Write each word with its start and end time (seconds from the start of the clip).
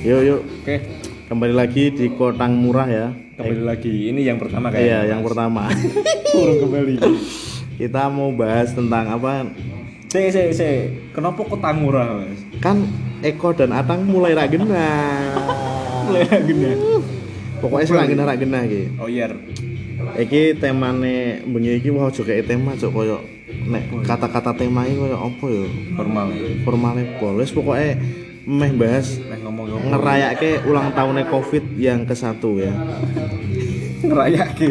Yuk 0.00 0.20
yuk 0.24 0.40
Oke, 0.62 0.76
kembali 1.28 1.54
lagi 1.54 1.92
di 1.92 2.06
Kotang 2.10 2.56
Murah 2.56 2.88
ya. 2.88 3.08
kembali 3.36 3.64
lagi. 3.64 4.12
Ini 4.12 4.20
yang 4.22 4.36
pertama 4.36 4.68
Eh, 4.68 4.72
kayaknya. 4.76 4.84
iya, 4.84 4.98
yang 5.12 5.22
pertama. 5.24 5.62
Kurang 6.32 6.58
kembali. 6.60 6.94
Kita 7.76 8.02
mau 8.08 8.28
bahas 8.30 8.68
tentang 8.70 9.08
apa? 9.08 9.48
Saya, 10.12 10.28
saya, 10.28 10.52
saya. 10.52 10.78
Kenapa 11.10 11.40
kota 11.40 11.72
murah, 11.72 12.20
Mas? 12.20 12.40
Kan 12.60 12.84
Eko 13.20 13.52
dan 13.52 13.72
Atang 13.72 14.04
mulai 14.04 14.36
ra 14.36 14.44
genah. 14.44 15.32
Mulai 16.04 16.26
lagi 16.26 16.52
nih. 16.52 16.74
Pokoknya 17.60 17.84
sih 17.86 17.94
ra 17.94 18.04
genah 18.04 18.24
ra 18.24 18.34
genah 18.34 18.62
iki. 18.62 18.82
Oh 18.98 19.06
iya. 19.06 19.30
Iki 20.12 20.58
temane 20.58 21.44
bengi 21.46 21.78
iki 21.78 21.88
wah 21.88 22.08
aja 22.08 22.20
kayak 22.20 22.44
tema 22.44 22.74
cok 22.74 22.90
koyo 22.90 23.20
nek 23.62 23.84
kata-kata 24.02 24.52
tema 24.52 24.82
iki 24.84 24.98
koyo 24.98 25.16
apa 25.16 25.46
ya? 25.46 25.64
Formal. 25.94 26.26
Formale 26.60 27.02
pol. 27.16 27.38
Wis 27.38 27.54
pokoke 27.54 27.94
meh 28.48 28.72
bahas 28.72 29.20
Nah, 29.20 29.38
ngomong 29.44 29.92
ngerayake 29.92 30.64
ulang 30.64 30.92
tahunnya 30.96 31.28
Covid 31.28 31.64
yang 31.76 32.08
ke 32.08 32.14
satu 32.16 32.56
ya. 32.60 32.72
ngerayake 34.00 34.70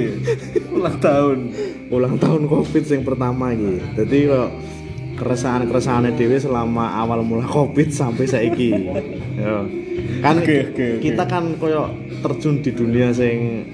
ulang 0.74 0.98
tahun. 0.98 1.40
ulang 1.90 2.22
tahun 2.22 2.46
covid 2.46 2.86
yang 2.86 3.02
pertama 3.02 3.50
gitu 3.58 3.82
jadi 3.98 4.18
kok 4.30 4.50
keresahan 5.18 5.66
keresahannya 5.66 6.14
dewi 6.14 6.38
selama 6.38 6.94
awal 7.02 7.26
mula 7.26 7.50
covid 7.50 7.90
sampai 7.90 8.30
saiki 8.30 8.74
ya. 9.38 9.66
kan 10.22 10.38
oke, 10.38 10.58
oke. 10.70 10.88
kita 11.02 11.26
kan 11.26 11.58
koyo 11.58 11.90
terjun 12.22 12.62
di 12.62 12.72
dunia 12.78 13.10
sing 13.10 13.66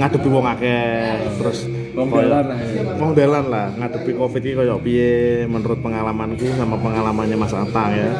ngadepi 0.00 0.28
wong 0.28 0.46
akeh 0.48 1.20
terus 1.36 1.68
Koyo- 2.06 2.30
dalan 2.30 2.44
lah, 2.46 2.58
ya. 2.62 3.10
dalan 3.18 3.44
lah 3.50 3.66
ngadepi 3.74 4.12
covid 4.14 4.42
ini 4.44 4.54
koyo 4.54 4.76
piye? 4.78 5.42
Menurut 5.50 5.82
pengalamanku 5.82 6.46
sama 6.54 6.78
pengalamannya 6.78 7.34
Mas 7.34 7.50
Atang 7.50 7.90
ya. 7.90 8.10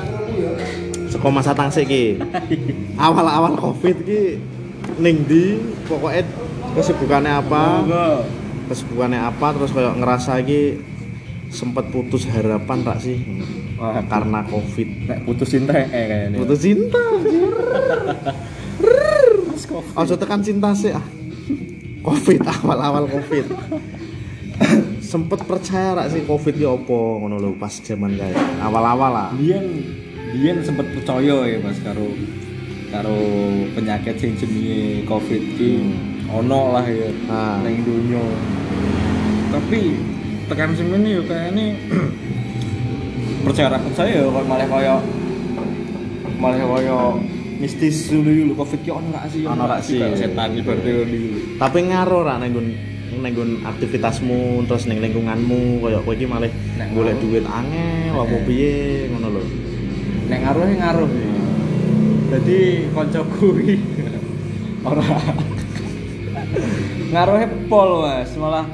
Seko 1.07 1.29
Mas 1.31 1.47
Atang 1.47 1.71
sih 1.71 1.87
ki 1.87 2.19
awal-awal 3.07 3.55
covid 3.55 4.03
ki 4.03 4.43
ning 4.99 5.23
di 5.29 5.63
pokoknya 5.87 6.27
kesibukannya 6.75 7.33
apa? 7.39 7.63
Kesibukannya 8.67 9.21
apa? 9.23 9.47
Terus 9.55 9.71
kayak 9.71 9.95
ngerasa 10.03 10.43
lagi 10.43 10.83
sempat 11.49 11.89
putus 11.95 12.29
harapan 12.29 12.83
tak 12.85 12.99
sih? 13.01 13.17
Wah. 13.79 14.03
karena 14.11 14.43
covid. 14.51 15.07
Nek 15.07 15.23
putus 15.23 15.55
cinta 15.55 15.71
eh 15.71 15.87
kayaknya. 15.87 16.43
putus 16.43 16.59
cinta 16.67 16.99
oh 19.99 20.05
tekan 20.19 20.43
cinta 20.43 20.71
sih 20.75 20.91
ah 20.91 21.03
covid 22.03 22.41
awal-awal 22.45 23.05
covid. 23.11 23.47
Sempet 24.99 25.41
percaya 25.47 25.95
rak 25.95 26.13
sih 26.13 26.23
covid 26.27 26.55
ya 26.59 26.75
opo 26.75 27.23
ngono 27.23 27.39
lho 27.39 27.51
pas 27.57 27.73
zaman 27.73 28.19
kayak 28.19 28.37
awal-awal 28.61 29.11
lah. 29.11 29.29
Dian 29.39 29.65
Dian 30.29 30.61
sempat 30.61 30.85
percaya 30.93 31.49
ya 31.49 31.57
Mas 31.65 31.81
karo 31.81 32.13
karo 32.93 33.17
penyakit 33.73 34.21
sing 34.21 34.37
jenenge 34.37 35.05
Covid 35.09 35.41
ki 35.57 35.73
ono 36.29 36.77
lah 36.77 36.85
ya 36.85 37.09
Ah. 37.33 37.57
ning 37.65 37.81
donya. 37.81 38.21
Tapi 39.49 39.97
tekan 40.53 40.77
semene 40.77 41.09
yo 41.21 41.23
kayaknya 41.25 41.77
percaya 43.45 43.73
ra 43.73 43.79
percaya 43.81 44.21
kok 44.29 44.45
malah 44.45 44.69
kaya 44.69 44.95
malah 46.37 46.61
kaya 46.61 46.99
mistis 47.59 48.11
dulu 48.11 48.31
dulu 48.31 48.53
Covid 48.63 48.81
ki 48.87 48.91
ono 48.95 49.09
gak 49.11 49.27
sih? 49.35 49.43
Ono 49.45 49.65
rak 49.67 49.81
sih. 49.83 49.99
Setan 50.15 50.55
ibaratnya 50.55 50.93
dulu. 51.03 51.19
tapi 51.59 51.79
ngaruh 51.91 52.23
rak 52.23 52.37
nenggun 52.43 52.67
nenggun 53.19 53.51
aktivitasmu 53.67 54.63
terus 54.71 54.87
neng 54.87 55.03
lingkunganmu 55.03 55.83
kayak 55.83 56.03
kowe 56.07 56.15
iki 56.15 56.27
malah 56.31 56.51
golek 56.95 57.19
ngaruh. 57.19 57.23
duit 57.27 57.45
angel 57.51 58.15
apa 58.15 58.37
piye 58.47 59.11
ngono 59.11 59.29
lho 59.35 59.43
Nek 60.29 60.39
ngaruh 60.45 60.65
ngaruh. 60.77 61.11
Jadi 62.29 62.59
koncoku 62.93 63.49
iki 63.65 63.77
ora 64.89 65.03
ngaruhnya 67.09 67.49
pol 67.67 68.05
mas 68.05 68.33
malah 68.37 68.67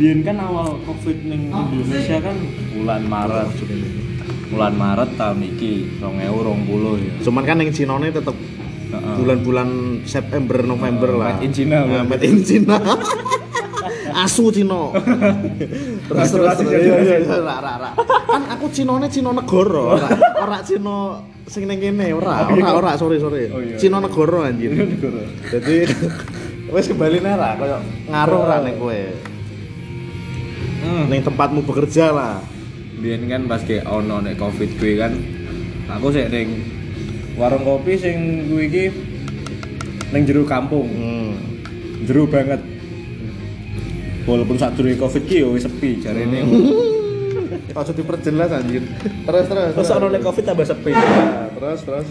biyen 0.00 0.24
kan 0.24 0.40
awal 0.40 0.80
covid 0.88 1.16
ning 1.28 1.52
Indonesia 1.52 2.18
kan 2.24 2.36
bulan 2.72 3.02
Maret 3.04 3.50
bulan 4.48 4.72
Maret 4.72 5.10
tahun 5.14 5.38
iki 5.44 5.98
2020 5.98 7.02
ya. 7.02 7.12
Cuman 7.22 7.42
kan 7.42 7.56
yang 7.58 7.70
Cinone 7.70 8.08
tetep 8.08 8.36
bulan-bulan 8.86 9.68
September 10.04 10.62
November 10.62 11.10
Oh, 11.10 11.18
lah. 11.18 11.34
made 11.36 11.50
in 11.52 11.68
Nah, 11.68 11.82
berarti. 11.84 12.06
made 12.06 12.24
in 12.24 12.38
China 12.40 12.76
asu 14.16 14.48
Cino 14.48 14.96
terus 16.08 16.28
terus 16.32 16.56
iya 16.64 16.78
iya 16.96 17.16
iya. 17.20 17.36
ra 17.36 17.60
ra 17.60 17.74
ra 17.76 17.90
kan 18.24 18.42
aku 18.48 18.72
Cinone 18.72 19.12
Cino 19.12 19.28
negara 19.28 19.92
ora 19.92 20.08
ora 20.40 20.58
Cino 20.64 21.20
sing 21.44 21.68
ning 21.68 21.76
kene 21.76 22.16
ora 22.16 22.48
Oh, 22.48 22.56
iya. 22.56 22.72
ora 22.72 22.72
ora 22.72 22.90
sorry 22.96 23.20
sorry. 23.20 23.52
Oh, 23.52 23.60
iya. 23.60 23.76
Cino 23.76 24.00
negara 24.00 24.48
anjir. 24.48 24.72
Jadi 25.52 25.76
wis 26.72 26.88
kembali 26.88 27.18
ra 27.20 27.60
koyo 27.60 27.76
ngaruh 28.08 28.42
ra 28.42 28.56
ning 28.64 28.80
kowe. 28.80 29.00
Hmm. 30.80 31.04
ning 31.10 31.20
tempatmu 31.20 31.60
bekerja 31.62 32.08
lah 32.08 32.40
biyen 32.96 33.28
kan 33.28 33.44
pas 33.44 33.60
ke 33.60 33.84
ono 33.84 34.24
nek 34.24 34.40
covid 34.40 34.70
kuwi 34.80 34.96
kan 34.96 35.12
aku 35.92 36.08
sik 36.16 36.32
ning 36.32 36.48
warung 37.36 37.62
kopi 37.62 37.92
sing 38.00 38.48
kuwi 38.48 38.72
iki 38.72 38.84
ning 40.16 40.22
jero 40.24 40.48
kampung 40.48 40.88
hmm. 40.88 41.32
jero 42.08 42.24
banget 42.24 42.60
walaupun 44.24 44.56
saat 44.56 44.74
dulu 44.74 44.96
covid 44.96 45.22
ki 45.28 45.44
yo 45.44 45.52
wis 45.52 45.68
sepi 45.68 46.00
jarene 46.00 46.40
Ojo 47.76 47.92
diperjelas 47.98 48.50
anjir. 48.56 48.82
Terus 49.28 49.44
terus. 49.46 49.70
terus 49.76 49.90
ono 49.92 50.06
nek 50.08 50.22
covid 50.24 50.44
tambah 50.48 50.66
sepi 50.66 50.90
Nah, 50.96 51.46
terus 51.52 51.80
terus. 51.84 52.08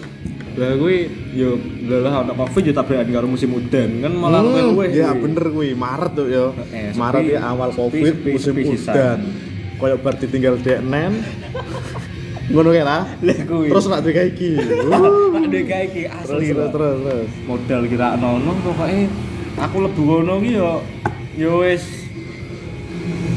lah 0.55 0.71
kuwi 0.79 1.11
yo 1.35 1.59
lah 1.89 2.23
ono 2.23 2.31
covid 2.37 2.71
yo 2.71 2.73
tabrakan 2.77 3.11
karo 3.11 3.27
musim 3.27 3.51
udan 3.51 3.99
kan 3.99 4.13
malah 4.15 4.39
Hmm, 4.39 4.71
luwih 4.71 4.87
ya 4.95 5.11
bener 5.11 5.51
kuwi 5.51 5.75
Maret 5.75 6.11
tuh 6.15 6.27
yo. 6.31 6.45
Eh, 6.71 6.93
sepi. 6.93 7.01
Maret 7.01 7.23
ya 7.27 7.39
awal 7.43 7.69
Covid 7.75 8.03
sepi, 8.15 8.31
musim 8.37 8.53
sepi 8.55 8.63
sisan. 8.77 9.19
Udan. 9.75 9.81
Kayak 9.81 9.97
bar 9.99 10.13
ditinggal 10.15 10.55
dek 10.57 10.79
nen. 10.81 11.13
Ngono 12.45 12.69
kae 12.69 12.83
lah. 12.83 13.03
Terus 13.19 13.85
nak 13.85 14.01
dek 14.01 14.17
iki. 14.29 14.49
tak 15.35 15.45
dek 15.47 15.65
iki 15.85 16.01
Terus 16.05 16.29
asli 16.31 16.47
terus 16.49 16.69
terus 16.71 16.97
terus. 17.01 17.27
modal 17.43 17.81
kira 17.85 18.07
ono 18.15 18.51
pokoknya 18.61 19.01
aku 19.57 19.77
lebu 19.81 20.01
ngono 20.03 20.33
ki 20.37 20.51
yo 20.53 20.71
yo 21.35 21.51
wis 21.59 21.83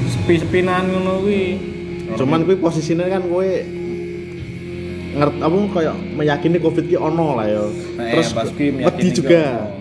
sepi-sepinan 0.09 0.88
ngono 0.88 1.12
kuwi 1.21 1.44
Cuman 2.10 2.41
kuwi 2.43 2.56
posisinya 2.56 3.05
kan 3.06 3.20
kowe 3.22 3.44
ngerti 5.10 5.38
apa 5.38 5.56
kayak 5.72 5.97
meyakini 6.15 6.56
Covid 6.56 6.84
ki 6.87 6.97
ono 6.97 7.34
lah 7.34 7.47
yo. 7.47 7.65
Nah, 7.97 8.09
Terus 8.09 8.28
eh, 8.28 8.34
pas 8.34 8.49
kuwi 8.49 8.66
wedi 8.66 8.76
meyakini 8.78 9.10
juga. 9.10 9.28
ki 9.28 9.37
ono. 9.37 9.76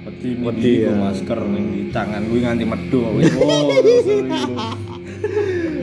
wedi 0.00 0.28
Wedi, 0.34 0.40
wedi 0.42 0.72
ya. 0.82 0.92
masker 0.92 1.40
ning 1.42 1.64
di 1.70 1.82
tangan 1.88 2.22
kuwi 2.26 2.40
nganti 2.40 2.64
medho 2.64 3.00
wis 3.14 3.32
wow 3.38 3.70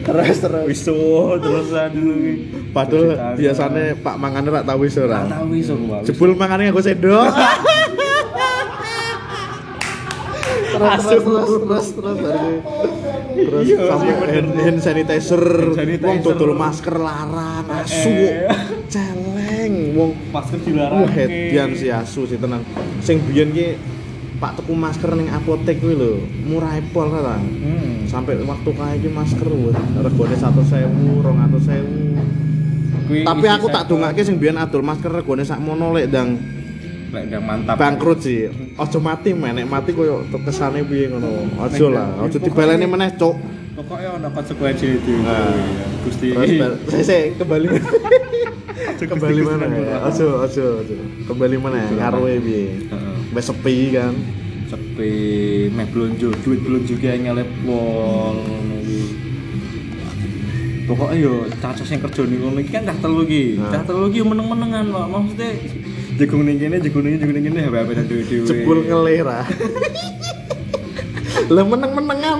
Terus 0.07 0.37
terus. 0.39 0.63
wis 0.71 0.79
tuh 0.87 1.35
terusan 1.43 1.91
Padahal 2.71 3.35
biasanya 3.35 3.91
Pak 3.99 4.15
Mangane 4.15 4.47
rak 4.47 4.63
tau 4.63 4.79
wis 4.79 4.95
ora. 4.95 5.27
Ora 5.27 5.35
tahu 5.35 5.51
iso 5.59 5.73
gua 5.75 5.99
wis. 5.99 6.07
Jebul 6.07 6.31
mangane 6.39 6.71
nggo 6.71 6.79
sendok. 6.79 7.27
terus, 10.77 11.03
terus, 11.09 11.23
terus, 11.25 11.87
terus, 11.97 12.17
terus, 12.21 12.55
Iya, 13.37 13.77
sampai 13.93 14.13
iya, 14.13 14.25
hand, 14.33 14.49
hand 14.57 14.79
sanitizer, 14.81 15.43
wong 15.77 16.17
dodol 16.25 16.57
masker 16.57 16.97
larang, 16.97 17.65
asu, 17.69 18.09
Eh. 18.09 18.49
celeng, 18.89 19.93
wong 19.93 20.11
masker 20.33 20.57
dilarang 20.65 21.05
wah 21.05 21.11
hedian 21.13 21.69
si 21.77 21.93
asu 21.93 22.25
sih 22.25 22.41
tenang. 22.41 22.65
Sing 23.05 23.21
biyen 23.29 23.53
ki 23.53 23.77
Pak 24.37 24.53
tuku 24.53 24.69
masker 24.71 25.17
ning 25.17 25.27
apotek 25.27 25.81
kuwi 25.81 25.93
lho, 25.93 26.21
murah 26.45 26.77
pol 26.87 27.09
kan. 27.09 27.41
hmm. 27.41 28.05
Sampai 28.05 28.37
waktu 28.39 28.69
kae 28.69 28.93
iki 28.95 29.09
masker 29.09 29.49
wis 29.49 29.73
regane 29.97 30.35
100.000, 30.35 30.93
200.000. 31.25 33.07
Kuwi 33.07 33.25
Tapi 33.25 33.41
isi 33.41 33.49
aku 33.49 33.65
tak 33.67 33.83
dongake 33.87 34.21
sing 34.21 34.37
biyen 34.37 34.55
adol 34.55 34.81
masker 34.81 35.09
regane 35.09 35.41
sakmono 35.41 35.89
lek 35.91 36.07
ndang 36.07 36.37
lek 37.07 37.23
udah 37.25 37.41
mantap 37.41 37.75
bangkrut 37.75 38.19
sih. 38.19 38.45
Ojo 38.75 38.97
mati 38.99 39.33
men, 39.33 39.55
nek 39.55 39.65
mati 39.65 39.89
koyo 39.91 40.21
kesane 40.37 40.83
piye 40.83 41.09
ngono. 41.09 41.57
Ojo 41.57 41.89
lah, 41.89 42.05
ojo 42.19 42.29
pokoknya- 42.29 42.45
dibaleni 42.45 42.85
meneh, 42.85 43.09
Cuk. 43.15 43.35
pokoknya 43.73 44.09
ono 44.11 44.27
konsekuensi 44.29 44.85
itu 44.97 45.13
Nah. 45.17 45.53
Gusti 46.03 46.29
Terus 46.29 46.51
bal- 46.55 46.77
saya 46.87 47.03
saya 47.03 47.21
kembali 47.33 47.65
kembali 49.07 49.41
mana? 49.41 49.65
Ojo, 50.05 50.25
ojo, 50.41 50.65
ojo. 50.81 50.95
Kembali 51.25 51.55
mana? 51.57 51.89
Ngaruhe 51.89 52.37
piye? 52.39 52.65
Heeh. 52.85 53.15
Wis 53.33 53.45
sepi 53.45 53.91
kan. 53.91 54.13
Sepi 54.67 55.15
meh 55.71 55.87
blonjo 55.87 56.29
duit 56.43 56.59
blonjo 56.59 56.93
ki 56.93 57.07
ngelep 57.23 57.49
wong 57.63 58.35
pokoknya 60.87 61.15
yo 61.19 61.33
caca 61.59 61.83
sing 61.83 61.99
kerja 61.99 62.23
ning 62.23 62.39
ngono 62.39 62.59
iki 62.59 62.71
kan 62.71 62.87
dah 62.87 62.95
telu 62.99 63.23
ki 63.23 63.59
Nah. 63.59 63.71
dah 63.75 63.83
telu 63.83 64.07
ki 64.07 64.23
meneng-menengan 64.23 64.87
kok 64.87 65.07
maksudnya 65.11 65.49
jagung 66.15 66.43
ning 66.47 66.55
kene 66.59 66.79
jagung 66.79 67.03
ning 67.03 67.19
jagung 67.19 67.35
ning 67.35 67.45
kene 67.47 67.59
HP-HP 67.67 67.89
dhewe-dhewe 68.07 68.45
Jebul 68.47 68.77
ngelih 68.87 69.19
ra. 69.23 69.39
Lah 71.47 71.63
meneng-menengan. 71.63 72.35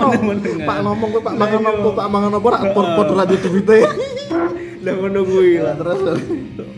Pak 0.67 0.77
ngomong 0.83 1.09
Pak 1.23 1.33
mangan. 1.39 1.59
Pak 1.95 2.07
mangan 2.11 2.31
apa 2.35 2.47
rak 2.51 2.63
pod-pod 2.75 3.07
ra 3.15 3.23
duwite. 3.23 3.77
Lah 4.87 4.95
ngono 4.95 5.19
kuwi 5.21 5.59
lah. 5.59 5.75
terus 5.75 5.99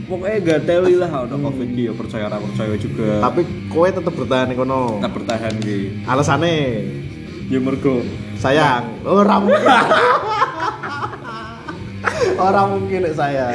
Pokoknya 0.10 0.38
gak 0.42 0.60
teli 0.66 0.98
lah 0.98 1.12
ono 1.22 1.36
covid 1.38 1.70
ki 1.70 1.84
ya 1.86 1.94
percaya 1.94 2.26
ora 2.26 2.42
percaya 2.42 2.74
juga. 2.76 3.22
tapi 3.22 3.42
kowe 3.70 3.86
tetep 3.86 4.10
bertahan 4.10 4.50
kono 4.58 4.98
kita 4.98 5.10
bertahan 5.14 5.54
ki. 5.62 5.80
alasane 6.04 6.54
Ya 7.46 7.58
mergo 7.58 8.02
sayang 8.38 8.90
ora 9.06 9.38
mungkin 9.38 9.66
ora 12.40 12.62
mungkin 12.70 13.00
nek 13.04 13.14
sayang 13.14 13.54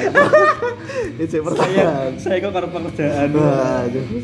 itu 1.14 1.30
saya 1.30 1.42
pertanyaan 1.46 2.10
saya 2.18 2.36
kok 2.42 2.50
karo 2.50 2.66
pekerjaan. 2.74 3.28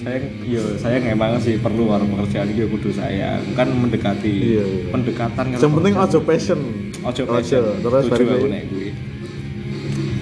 Sayang 0.03 0.25
yo 0.43 0.63
sayang 0.75 1.03
emang 1.07 1.39
sih 1.39 1.55
perlu 1.57 1.87
karo 1.87 2.03
pekerjaan 2.03 2.51
iki 2.51 2.63
ya 2.63 2.69
kudu 2.69 2.91
sayang. 2.91 3.41
Kan 3.55 3.71
mendekati. 3.71 4.27
Iya, 4.31 4.65
iya. 4.67 4.91
Pendekatan 4.91 5.45
yang 5.55 5.63
penting 5.63 5.95
ojo 5.95 6.19
passion 6.27 6.61
Ojo 7.01 7.23
passion. 7.31 7.63
terus 7.79 8.03
Setuju 8.11 8.27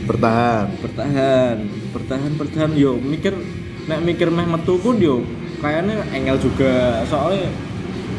bertahan. 0.08 0.66
Bertahan. 0.81 1.56
Bertahan 1.93 2.32
bertahan. 2.40 2.70
Yo 2.72 2.96
mikir 2.96 3.37
nek 3.84 4.00
mikir 4.00 4.32
meh 4.32 4.49
metu 4.49 4.81
pun 4.81 4.96
yo 4.96 5.20
kayaknya 5.60 6.00
engel 6.16 6.40
juga. 6.40 7.05
Soalnya 7.05 7.52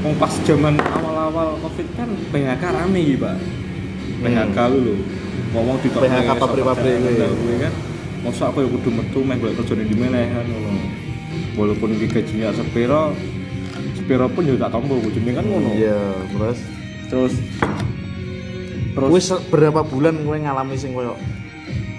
wong 0.06 0.14
pas 0.22 0.32
zaman 0.46 0.78
awal-awal 0.78 1.58
covid 1.66 1.88
kan 1.98 2.10
PHK 2.30 2.64
rame 2.64 3.00
gitu 3.02 3.26
pak. 3.26 3.36
PHK 4.22 4.58
lu 4.70 4.80
lho. 4.86 4.96
Ngomong 5.50 5.82
di 5.82 5.90
PHK 5.90 6.30
pabrik-pabrik 6.38 7.02
kuwi 7.02 7.58
kan? 7.58 7.74
Masa 8.20 8.52
aku 8.52 8.62
ya 8.62 8.70
kudu 8.70 8.90
metu 8.92 9.20
meh 9.24 9.40
golek 9.40 9.64
kerja 9.64 9.80
di 9.80 9.96
mana 9.96 10.28
kan 10.28 10.46
walaupun 11.56 11.96
iki 11.96 12.08
gajinya 12.12 12.52
sepiro 12.52 13.16
sepiro 13.96 14.28
pun 14.28 14.44
yo 14.44 14.60
tak 14.60 14.76
tombo 14.76 15.00
bojone 15.00 15.32
kan 15.32 15.46
ngono. 15.48 15.72
Iya 15.72 16.00
terus? 16.36 16.60
Terus? 17.08 17.34
Terus? 18.92 19.10
Wis 19.12 19.28
berapa 19.48 19.88
bulan 19.88 20.20
kowe 20.28 20.36
ngalami 20.36 20.76
sing 20.76 20.92
koyo 20.92 21.16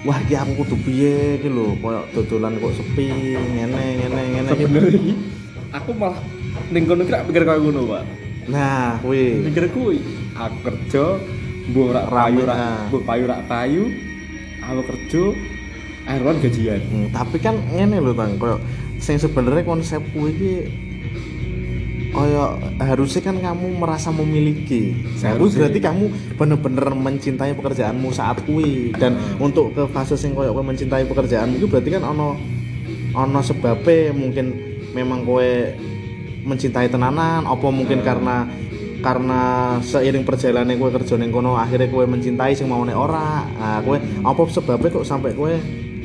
wah 0.07 0.19
iki 0.25 0.35
aku 0.37 0.53
kudu 0.65 0.77
piye 0.85 1.37
iki 1.41 1.49
lho? 1.53 1.77
Koyo 1.81 2.01
dodolan 2.17 2.57
kok 2.57 2.73
sepi 2.77 3.09
ngene 3.37 3.83
ngene 4.01 4.23
ngene. 4.37 4.51
Sebenarnya 4.57 4.91
iki, 4.97 5.13
aku 5.73 5.91
malah 5.93 6.21
ning 6.73 6.83
kono 6.89 7.03
kira 7.05 7.25
mikir 7.27 7.43
kaya 7.45 7.61
ngono 7.61 7.81
pak. 7.89 8.03
Nah 8.49 8.97
kuwi. 9.05 9.45
Mikir 9.45 9.65
kuwi 9.73 9.99
aku 10.37 10.57
kerja 10.65 11.05
mbok 11.71 11.87
ora 11.93 12.03
payu 12.09 12.41
Rame, 12.41 12.47
ora 12.49 12.55
ah. 12.57 12.81
mbok 12.89 13.03
payu 13.05 13.23
ora 13.29 13.39
payu. 13.45 13.85
Aku 14.61 14.81
kerja 14.87 15.23
akhirnya 16.09 16.33
gajian. 16.43 16.81
Hmm, 16.89 17.07
tapi 17.13 17.37
kan 17.39 17.57
ngene 17.71 18.01
lho 18.01 18.13
Tang, 18.17 18.41
koyo 18.41 18.57
sing 19.01 19.17
sebenarnya 19.17 19.65
konsep 19.65 20.01
kuwi 20.13 20.31
iki 20.37 20.53
koyo 22.11 22.59
harusnya 22.83 23.23
kan 23.23 23.37
kamu 23.39 23.79
merasa 23.79 24.11
memiliki. 24.11 24.95
Nah, 25.23 25.39
kuwi 25.39 25.51
berarti 25.57 25.79
kamu 25.79 26.05
bener-bener 26.35 26.87
mencintai 26.95 27.55
pekerjaanmu 27.55 28.09
saat 28.11 28.43
kuwi 28.45 28.95
dan 28.99 29.15
Hmm. 29.15 29.47
untuk 29.51 29.75
ke 29.75 29.87
fase 29.91 30.19
sing 30.19 30.35
koyo 30.35 30.51
kowe 30.51 30.65
mencintai 30.67 31.07
pekerjaanmu 31.07 31.59
itu 31.63 31.67
berarti 31.71 31.91
kan 31.95 32.03
ono 32.03 32.35
ono 33.15 33.41
sebabnya 33.43 34.15
mungkin 34.15 34.55
memang 34.95 35.23
kowe 35.23 35.51
mencintai 36.47 36.91
tenanan 36.91 37.47
apa 37.47 37.67
mungkin 37.71 38.03
Hmm. 38.03 38.07
karena 38.07 38.37
karena 39.01 39.41
seiring 39.81 40.27
perjalanan 40.27 40.77
kowe 40.77 40.91
kerja 40.93 41.17
ning 41.17 41.33
kono 41.33 41.57
akhirnya 41.57 41.89
kowe 41.89 42.05
mencintai 42.05 42.53
sing 42.53 42.69
mau 42.69 42.85
nek 42.85 42.99
ora. 42.99 43.47
Nah, 43.47 43.79
kowe 43.87 43.97
apa 44.01 44.41
sebabnya 44.51 44.93
kok 44.93 45.07
sampai 45.07 45.33
kowe 45.33 45.55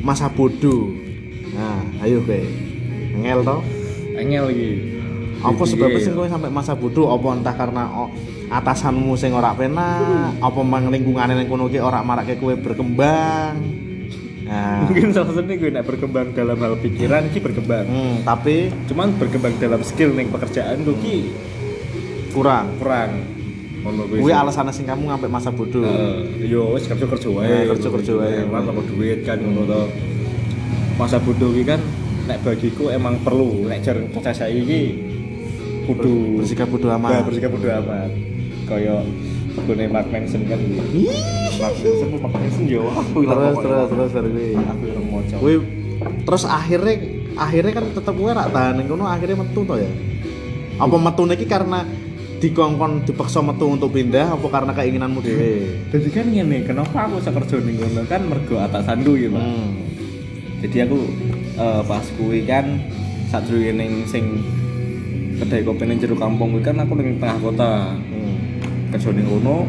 masa 0.05 0.29
bodoh. 0.29 0.93
Nah, 1.55 1.81
ayo 2.05 2.21
kowe. 2.23 2.39
Ngel 3.15 3.41
to. 3.41 3.57
engel 4.15 4.47
iki 4.47 4.94
Apa 5.45 5.61
Dipikir. 5.61 5.71
sebabnya 5.77 5.99
sing 6.01 6.13
kowe 6.17 6.27
sampai 6.27 6.49
masa 6.49 6.73
bodoh? 6.73 7.13
Apa 7.13 7.27
entah 7.37 7.55
karena 7.55 7.83
oh, 7.93 8.09
atasanmu 8.49 9.13
sing 9.13 9.31
ora 9.37 9.53
penak, 9.53 10.41
apa 10.41 10.59
mang 10.65 10.89
lingkungane 10.89 11.37
ning 11.37 11.45
kono 11.45 11.69
ki 11.69 11.77
ora 11.77 12.01
marake 12.01 12.41
kowe 12.41 12.53
berkembang. 12.57 13.85
Nah, 14.45 14.85
mungkin 14.85 15.09
salah 15.09 15.33
satunya 15.33 15.57
gue 15.57 15.73
nak 15.73 15.89
berkembang 15.89 16.29
dalam 16.37 16.53
hal 16.61 16.77
pikiran 16.77 17.33
ki 17.33 17.41
berkembang 17.41 17.89
hmm, 17.89 18.15
tapi 18.29 18.69
cuman 18.85 19.17
berkembang 19.17 19.57
dalam 19.57 19.81
skill 19.81 20.13
ning 20.13 20.29
pekerjaan 20.29 20.85
gue 20.85 20.93
ki 21.01 21.17
kurang. 22.29 22.77
kurang 22.77 23.25
ngono 23.81 24.05
kuwi 24.05 24.21
Kuwi 24.21 24.33
sih. 24.33 24.73
sing 24.81 24.85
kamu 24.85 25.09
ngampe 25.09 25.27
masa 25.33 25.49
bodoh. 25.49 25.81
Eh, 25.81 26.45
yo 26.45 26.77
wis 26.77 26.85
kerja 26.85 27.05
kerja 27.09 27.29
wae 27.33 27.49
Nah, 27.49 27.63
kerja-kerja 27.73 28.11
wae. 28.21 28.45
Emang 28.45 28.69
kalau 28.69 28.83
duit 28.85 29.25
kan 29.25 29.37
ngono 29.41 29.61
to 29.65 29.81
masa 31.01 31.17
bodoh 31.21 31.49
iki 31.49 31.65
kan 31.65 31.81
nek 32.25 32.41
bagiku 32.41 32.89
emang 32.89 33.21
perlu 33.21 33.69
nek 33.69 33.85
jar 33.85 33.97
saiki 34.33 34.61
iki 34.65 34.81
kudu 35.85 36.41
Bersikap 36.41 36.67
Nah, 36.89 36.97
amat. 36.97 37.23
bersikap 37.25 37.49
bodoh 37.53 37.71
amat 37.71 38.09
kaya 38.65 38.95
gue 39.55 39.87
Mark 39.87 40.07
Manson 40.09 40.41
kan 40.43 40.57
Mark 40.57 41.75
Manson 41.77 42.09
Mark 42.17 42.33
Manson 42.33 42.63
yo 42.65 42.89
aku 42.89 43.23
ilang 43.23 43.55
Terus 43.55 43.87
terus 43.87 44.11
terus 44.11 44.11
kuwi. 44.11 44.49
aku 44.57 44.83
yang 44.89 45.05
moco 45.05 45.35
Kuwi 45.37 45.55
terus 46.25 46.43
akhirnya 46.43 46.93
akhirnya 47.35 47.71
kan 47.71 47.85
tetep 47.93 48.13
kowe 48.13 48.31
rak 48.31 48.47
tahan 48.49 48.73
ning 48.75 48.87
kono 48.87 49.05
akhirnya 49.05 49.37
metu 49.37 49.61
to 49.63 49.75
ya. 49.75 49.89
Apa 50.75 50.95
metune 50.99 51.33
iki 51.33 51.47
karena 51.47 51.87
dikongkon 52.35 53.07
dipaksa 53.07 53.39
metu 53.39 53.63
untuk 53.65 53.95
pindah 53.95 54.35
apa 54.35 54.47
karena 54.51 54.75
keinginanmu 54.75 55.23
dhewe? 55.23 55.71
jadi 55.87 56.07
kan 56.11 56.25
ngene 56.27 56.57
kenapa 56.67 57.07
aku 57.07 57.23
bisa 57.23 57.31
kerja 57.31 57.55
ning 57.63 57.79
ngono 57.79 58.03
kan 58.05 58.21
mergo 58.27 58.59
atasanku 58.59 59.15
ya 59.15 59.31
Pak 59.31 59.39
Hmm. 59.39 59.71
jadi 60.59 60.77
aku 60.83 60.99
eh, 61.55 61.81
pas 61.85 62.05
kuwi 62.19 62.43
kan 62.43 62.65
dulu 63.35 63.67
ning 63.71 64.03
sing 64.05 64.39
kedai 65.35 65.61
kopi 65.61 65.83
ning 65.83 65.97
jero 65.97 66.15
kampung 66.15 66.51
kuwi 66.51 66.63
kan 66.63 66.77
aku 66.77 66.95
ning 66.95 67.17
tengah 67.17 67.39
kota 67.39 67.71
Hmm. 67.97 68.35
kerja 68.89 69.09
ning 69.11 69.27
kono 69.27 69.67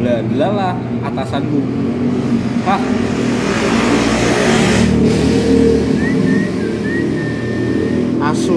lah 0.00 0.20
lah 0.30 0.50
lah 0.52 0.72
atasanku 1.02 1.60
Hah 2.64 2.80
Asu. 8.24 8.56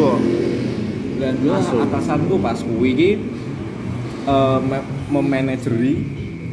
lah 1.18 1.34
Masuk. 1.34 1.82
atasanku 1.82 2.36
pas 2.38 2.56
kuwi 2.56 2.90
iki 2.94 3.10
me- 4.62 4.86
memanajeri 5.10 5.98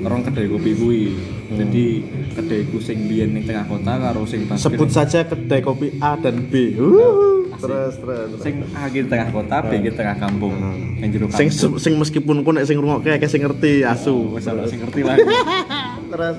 orang 0.00 0.24
kedai 0.24 0.48
kopi 0.48 0.70
kuwi 0.72 1.02
Hmm. 1.44 1.60
jadi 1.60 1.86
kedaiku 2.32 2.80
sing 2.80 3.04
biyen 3.04 3.30
ning 3.30 3.44
tengah 3.44 3.68
kota 3.68 3.92
karo 3.94 4.24
sing 4.24 4.48
pas 4.48 4.56
Sebut 4.56 4.88
saja 4.88 5.20
kedai 5.22 5.60
kopi 5.60 6.00
A 6.00 6.16
dan 6.16 6.48
B. 6.48 6.72
Uh. 6.74 7.43
Terus 7.60 7.94
terus. 8.00 8.26
terus. 8.34 8.42
sing 8.42 8.54
A 8.74 8.90
ki 8.90 9.06
tengah 9.06 9.28
kota, 9.30 9.56
B 9.66 9.72
ki 9.82 9.90
tengah 9.94 10.16
kampung. 10.18 10.54
Hmm. 10.54 11.00
Yang 11.00 11.10
jero 11.18 11.26
sing 11.34 11.48
sing 11.52 11.94
meskipun 11.98 12.42
ku 12.42 12.50
nek 12.50 12.64
sing 12.66 12.76
ngrungokke 12.78 13.14
akeh 13.14 13.28
sing 13.30 13.42
ngerti 13.44 13.82
asu. 13.84 14.34
wis 14.34 14.48
ana 14.48 14.66
sing 14.66 14.82
ngerti 14.82 15.00
lah. 15.06 15.16
terus 16.12 16.36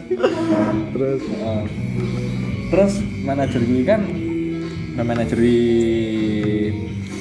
terus 0.96 1.22
Heeh. 1.26 1.64
Terus 2.66 2.94
manajer 3.22 3.62
gue 3.62 3.84
kan 3.86 4.02
memanajeri 4.96 5.60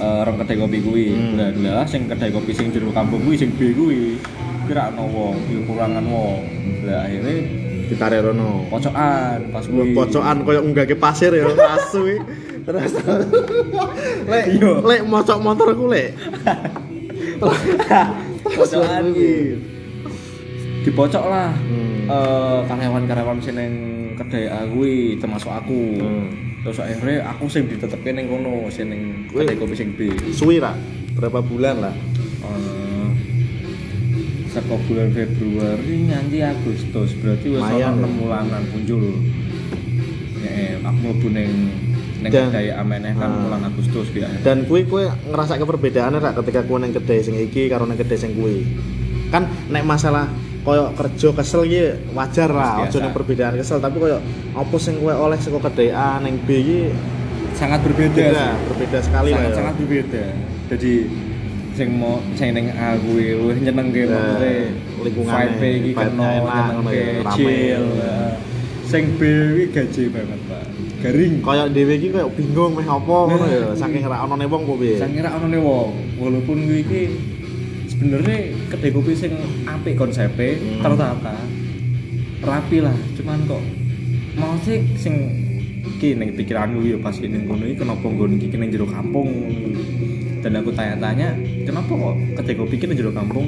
eh, 0.01 0.17
orang 0.25 0.37
kedai 0.41 0.57
kopi 0.57 0.79
gue. 0.81 1.07
Lah 1.37 1.51
lah 1.83 1.87
sing 1.87 2.09
kedai 2.09 2.33
kopi 2.33 2.53
sing 2.57 2.73
jero 2.73 2.91
kampung 2.91 3.23
gue 3.23 3.37
sing 3.37 3.53
B 3.55 3.75
gue 3.77 4.19
kira 4.65 4.89
wong, 4.97 5.37
kekurangan 5.45 6.05
wong. 6.09 6.41
Lah 6.89 7.05
akhirnya 7.05 7.37
ditarik 7.85 8.25
rono. 8.25 8.65
pocokan 8.73 9.53
pas 9.53 9.65
gue 9.69 9.85
Pocokan 9.93 10.37
koyo 10.43 10.61
unggahke 10.65 10.97
pasir 10.97 11.37
ya 11.37 11.45
asu. 11.77 12.03
Terus 12.65 12.93
lek 14.33 14.45
Iya. 14.57 14.73
lek 14.81 15.01
mocok 15.05 15.39
motorku 15.41 15.85
lek. 15.93 16.17
pocokan 18.57 19.05
iki. 19.13 19.35
Dipocok 20.85 21.25
lah. 21.29 21.53
Hmm. 21.53 22.05
eh 22.05 22.59
karyawan-karyawan 22.69 23.41
sing 23.41 23.57
neng 23.57 23.73
kedai 24.17 24.49
aku 24.49 24.85
termasuk 25.17 25.49
aku. 25.49 25.81
Hmm. 26.01 26.29
Terus 26.65 26.81
akhirnya 26.81 27.29
aku 27.29 27.45
sing 27.49 27.69
ditetepke 27.69 28.13
ning 28.13 28.29
kono, 28.29 28.69
sing 28.73 28.89
ning 28.89 29.29
kedai 29.29 29.57
kopi 29.57 29.77
sing 29.77 29.93
B. 29.97 30.13
Suwi 30.33 30.61
ra? 30.61 30.73
Berapa 31.17 31.45
bulan 31.45 31.85
lah? 31.85 31.95
Eh 32.45 33.09
saka 34.55 34.79
bulan 34.87 35.11
Februari 35.11 36.07
nganti 36.07 36.39
Agustus, 36.39 37.11
berarti 37.19 37.59
wis 37.59 37.59
ana 37.59 37.75
ya. 37.75 37.91
6 37.91 38.21
bulanan 38.23 38.63
muncul. 38.71 39.03
Ya, 40.45 40.79
aku 40.79 40.99
mlebu 41.01 41.29
ning 41.35 41.51
Dan- 42.27 42.49
kedai 42.49 42.69
Ameneh 42.71 43.13
kan 43.13 43.27
Ah. 43.27 43.41
bulan 43.43 43.61
Agustus 43.65 44.07
ya. 44.11 44.29
Dan 44.41 44.65
kuwi 44.65 44.85
kowe 44.85 45.03
ngrasake 45.03 45.63
perbedaannya 45.63 46.19
ra 46.19 46.31
ketika 46.33 46.63
kowe 46.63 46.77
nang 46.77 46.91
kedai 46.91 47.21
sing 47.21 47.35
iki 47.35 47.67
karo 47.67 47.85
nang 47.85 47.97
kedai 47.97 48.15
sing 48.15 48.33
kuwi. 48.33 48.65
Kan 49.29 49.45
nek 49.69 49.83
masalah 49.83 50.31
koyo 50.61 50.93
kerja 50.93 51.29
kesel 51.33 51.63
iki 51.65 51.83
wajar 52.11 52.49
lah, 52.49 52.83
aja 52.83 52.97
ning 52.97 53.13
perbedaan 53.13 53.55
kesel, 53.55 53.79
tapi 53.79 53.99
koyo 53.99 54.17
apa 54.53 54.77
sing 54.77 54.97
kowe 54.97 55.13
oleh 55.13 55.37
saka 55.37 55.61
kedai 55.63 55.91
A 55.91 56.17
ning 56.19 56.41
B 56.41 56.49
iki 56.55 56.81
Sangat 57.53 57.83
berbeda. 57.83 58.19
beda, 58.19 58.47
berbeda 58.67 58.99
sekali 58.99 59.31
lah 59.31 59.39
sangat, 59.39 59.51
ya. 59.51 59.57
sangat 59.57 59.75
berbeda. 59.79 60.25
Jadi 60.75 60.93
sing 61.75 61.89
mau 61.93 62.19
sing 62.35 62.51
ning 62.51 62.67
aku 62.71 63.15
luwih 63.15 63.59
nyenengke 63.61 64.03
Ya, 64.03 64.11
maksudnya 64.11 64.55
lingkungannya, 65.05 65.55
vibe 65.55 65.69
iki 65.71 65.91
vibe-nya 65.91 66.11
kena 66.11 66.29
enak, 66.33 66.67
ngono 66.73 66.91
nyenengke 66.91 66.99
ya, 67.23 67.31
chill. 67.35 67.85
ya. 67.95 68.15
Sing 68.85 69.05
B 69.15 69.21
iki 69.55 69.65
gaji 69.71 70.03
banget. 70.09 70.41
Garing. 71.05 71.45
Koyo 71.45 71.69
dhewe 71.69 72.01
iki 72.01 72.09
koyo 72.09 72.33
bingung 72.33 72.81
meh 72.81 72.89
apa 72.89 73.15
ngono 73.29 73.45
ya, 73.45 73.69
saking 73.81 74.09
ra 74.09 74.25
onone 74.25 74.49
wong 74.49 74.65
apa 74.65 74.75
piye. 74.81 74.97
Saya 74.97 75.13
kira 75.13 75.29
ono 75.37 75.47
nih 75.53 75.61
wong, 75.61 75.91
walaupun 76.17 76.57
gue 76.65 76.81
iki 76.81 77.03
sebenarnya 77.93 78.39
kedai 78.73 78.91
kopi 78.91 79.13
sing 79.13 79.33
apik 79.69 80.01
konsepnya 80.01 80.57
Hmm. 80.57 80.81
tertata 80.81 81.37
rapi 82.45 82.81
lah, 82.81 82.97
cuman 83.21 83.45
kok 83.45 83.63
mau 84.41 84.57
sih 84.65 84.81
sing 84.97 85.15
ki 86.01 86.17
ning 86.17 86.33
pikiranku 86.35 86.81
ya 86.85 86.97
pas 86.99 87.13
ki 87.15 87.29
ning 87.29 87.45
kono 87.45 87.69
iki 87.69 87.85
kenapa 87.85 88.05
nggon 88.05 88.41
iki 88.41 88.57
ning 88.57 88.73
jero 88.73 88.89
kampung 88.89 89.29
dan 90.41 90.57
aku 90.61 90.73
tanya-tanya 90.73 91.37
kenapa 91.65 91.93
kok 91.93 92.17
kedai 92.41 92.55
kopi 92.57 92.75
ki 92.81 92.87
ning 92.89 92.97
jero 92.99 93.13
kampung 93.13 93.47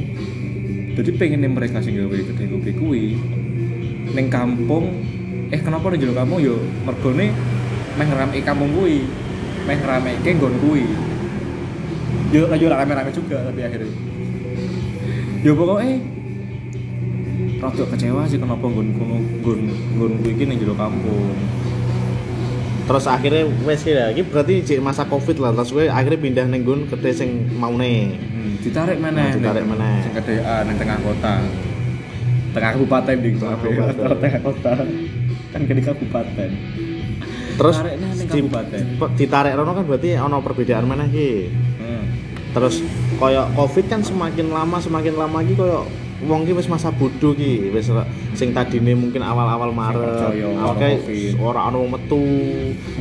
jadi 0.96 1.10
pengen 1.16 1.44
mereka 1.52 1.80
sing 1.80 1.96
gawe 1.96 2.16
kedai 2.16 2.48
kopi 2.48 2.70
kuwi 2.76 3.04
ning 4.14 4.26
kampung 4.28 5.04
eh 5.50 5.60
kenapa 5.62 5.92
ning 5.94 6.00
jero 6.02 6.14
kampung 6.16 6.40
yo 6.42 6.58
mergone 6.82 7.30
meh 7.96 8.06
ngeramke 8.06 8.38
kampung 8.42 8.70
kuwi 8.74 9.06
meh 9.66 9.76
ngeramke 9.78 10.30
nggon 10.34 10.54
kuwi 10.58 10.84
yo 12.34 12.50
yo 12.54 12.66
rame-rame 12.66 13.10
juga 13.14 13.46
tapi 13.46 13.60
akhirnya 13.62 13.90
yo 15.46 15.52
pokoknya 15.54 16.02
rada 17.62 17.84
kecewa 17.94 18.22
sih 18.26 18.38
kenapa 18.42 18.64
nggon 18.66 18.88
kono 18.98 19.16
nggon 19.42 19.60
nggon 19.96 20.12
kuwi 20.20 20.30
iki 20.34 20.44
ning 20.50 20.58
jero 20.58 20.74
kampung 20.74 21.38
terus 22.86 23.06
akhirnya 23.10 23.50
wes 23.66 23.82
ya 23.82 24.14
iki 24.14 24.22
berarti 24.26 24.62
cek 24.62 24.78
masa 24.78 25.02
covid 25.06 25.42
lah 25.42 25.50
terus 25.54 25.74
gue 25.74 25.90
akhirnya 25.90 26.18
pindah 26.22 26.46
ning 26.46 26.62
nggon 26.62 26.90
kedai 26.90 27.14
sing 27.14 27.50
maune 27.58 28.14
Hmm, 28.46 28.62
ditarik 28.62 29.02
mana? 29.02 29.26
Nah, 29.26 29.34
ditarik 29.34 29.64
maneh. 29.66 30.06
Sing 30.06 30.14
kedean 30.14 30.62
ning 30.70 30.78
tengah 30.78 31.02
kota. 31.02 31.42
Tengah 32.54 32.70
kabupaten 32.78 33.16
di 33.18 33.30
kabupaten. 33.34 34.06
tengah 34.22 34.38
kota. 34.38 34.74
Kan 35.56 35.64
ke 35.64 35.80
kabupaten. 35.80 36.50
terus 37.56 37.74
Tariknya 37.74 38.08
ning 38.12 38.28
kabupaten. 38.28 38.82
ditarik 39.16 39.56
rono 39.56 39.72
kan 39.72 39.82
berarti 39.82 40.12
ono 40.14 40.36
perbedaan 40.38 40.84
mana 40.84 41.08
ki 41.08 41.48
Hmm. 41.78 42.04
terus 42.52 42.84
koyo 43.16 43.48
covid 43.50 43.84
kan 43.86 44.00
semakin 44.00 44.48
lama 44.48 44.76
semakin 44.76 45.16
lama 45.16 45.40
ki 45.40 45.56
koyo 45.56 45.88
wong 46.18 46.44
ki 46.44 46.52
wis 46.52 46.64
masa 46.66 46.88
bodoh 46.90 47.32
ki 47.32 47.68
wis 47.70 47.88
sing 48.32 48.52
tadine 48.52 48.92
mungkin 48.92 49.20
awal-awal 49.20 49.68
Maret 49.68 50.36
Covid. 50.68 51.36
ora 51.38 51.68
wong 51.70 51.88
metu 51.90 52.20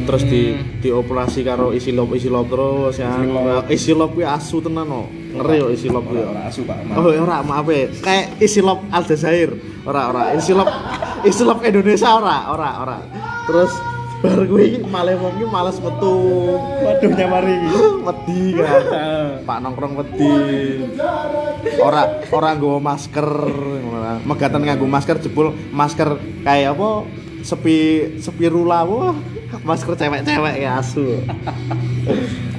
terus 0.04 0.24
di 0.24 0.56
Hmm. 0.56 0.80
dioperasi 0.80 1.40
karo 1.42 1.72
isi 1.72 1.92
lop 1.92 2.12
isi 2.12 2.28
lop 2.28 2.48
terus 2.48 2.96
ya 2.96 3.12
Isi 3.14 3.28
lop. 3.28 3.64
isi 3.70 3.92
lop 3.94 4.10
kuwi 4.14 4.24
asu 4.24 4.60
tenan 4.62 4.84
no 4.86 5.04
ngeri 5.36 5.56
yo 5.58 5.68
isi 5.68 5.88
lop 5.88 6.04
kuwi. 6.06 6.24
Ora 6.24 6.48
asu 6.48 6.64
Pak. 6.64 6.80
Oh 6.94 7.12
ora 7.12 7.40
maaf 7.42 7.68
ya. 7.68 7.92
Kayak 8.00 8.40
isilop 8.40 8.80
Aljazair. 8.88 9.52
Ora 9.84 10.08
ora. 10.08 10.32
Isilop 10.32 10.68
isilop 11.25 11.60
Indonesia 11.65 12.10
ora 12.15 12.38
ora 12.53 12.70
ora. 12.86 12.98
Terus 13.50 13.72
bar 14.22 14.41
kuwi 14.48 14.82
malah 14.89 15.17
wong 15.17 15.34
ki 15.38 15.46
males 15.50 15.77
metu. 15.82 16.15
Waduh 16.86 17.12
nyamari 17.13 17.53
iki. 17.58 17.70
Wedi 18.05 18.41
kan. 18.58 18.84
Pak 19.50 19.58
nongkrong 19.62 19.94
wedi. 20.00 20.34
Ora 21.82 22.22
ora 22.29 22.50
nggawa 22.53 22.79
masker. 22.82 23.29
Megatan 24.25 24.62
nganggo 24.65 24.86
masker 24.86 25.17
jebul 25.22 25.53
masker 25.74 26.17
kayak 26.46 26.77
apa? 26.77 27.05
Sepi 27.46 27.77
sepi 28.22 28.46
rula 28.50 28.86
wah. 28.86 29.13
Masker 29.65 29.98
cewek-cewek 29.98 30.55
ya 30.62 30.82
asu. 30.82 31.22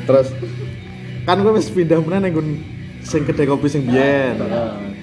Terus 0.06 0.28
kan 1.26 1.42
gue 1.42 1.54
wis 1.58 1.70
pindah 1.70 1.98
meneh 1.98 2.30
nggon 2.30 2.48
sing 3.02 3.26
kedai 3.26 3.46
kopi 3.46 3.66
sing 3.70 3.86
biyen. 3.86 4.38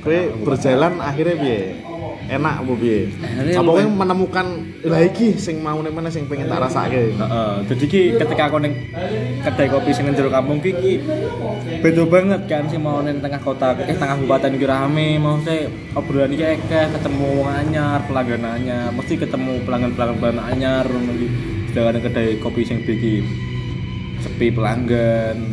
Kowe 0.03 0.19
berjalan 0.43 0.99
akhirnya 0.99 1.35
piye? 1.39 1.92
Enak 2.23 2.63
apa 2.63 2.71
piye? 2.79 3.11
Apa 3.51 3.67
kowe 3.67 3.83
luwih- 3.83 3.91
menemukan 3.91 4.45
lah 4.87 5.01
iki 5.03 5.35
sing 5.35 5.59
mau 5.59 5.83
ning 5.83 5.91
mana 5.91 6.07
sing 6.07 6.23
pengen 6.31 6.47
tak 6.47 6.63
rasake? 6.63 7.11
Heeh, 7.11 7.53
jadi 7.67 7.83
ki 7.83 8.01
ketika 8.15 8.43
aku 8.47 8.57
ning 8.63 8.73
kedai 9.43 9.67
kopi 9.67 9.91
sing 9.91 10.07
jero 10.15 10.31
kampung 10.31 10.63
ki 10.63 10.71
ki 10.71 10.93
beda 11.83 12.03
banget 12.07 12.41
kan 12.47 12.63
sih 12.71 12.79
mau 12.79 13.03
ning 13.03 13.19
tengah 13.19 13.43
kota 13.43 13.75
eh 13.83 13.95
tengah 13.95 14.15
kabupaten 14.15 14.55
iki 14.55 14.65
rame 14.67 15.19
mau 15.19 15.35
saya 15.43 15.67
obrolan 15.99 16.31
iki 16.31 16.43
akeh 16.47 16.95
ketemu 16.95 17.27
wong 17.43 17.49
anyar 17.51 17.99
pelanggan 18.07 18.43
anyar 18.47 18.87
mesti 18.95 19.13
ketemu 19.19 19.59
pelanggan-pelanggan 19.67 20.17
pelanggan 20.19 20.39
anyar 20.47 20.83
ngono 20.87 21.11
iki 21.19 21.27
sedangkan 21.71 22.01
kedai 22.07 22.39
kopi 22.39 22.61
sing 22.63 22.79
iki 22.87 23.19
sepi 24.23 24.47
pelanggan 24.55 25.43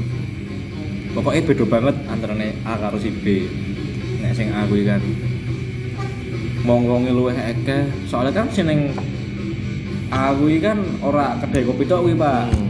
pokoknya 1.18 1.42
beda 1.50 1.64
banget 1.66 1.96
antara 2.06 2.34
A 2.62 2.72
karo 2.78 2.96
si 3.02 3.10
B 3.10 3.50
nek 4.22 4.38
sing 4.38 4.54
A 4.54 4.62
kuwi 4.70 4.86
kan 4.86 5.02
wong-wonge 6.64 7.10
luwih 7.10 7.36
akeh 7.36 7.88
soalnya 8.04 8.32
kan 8.36 8.46
sing 8.52 8.68
ning 8.68 8.80
aku 10.10 10.50
kan 10.58 10.78
ora 11.00 11.38
kedai 11.38 11.62
kopi 11.64 11.86
tok 11.86 12.02
kuwi, 12.02 12.18
Pak. 12.18 12.50
Hmm. 12.50 12.68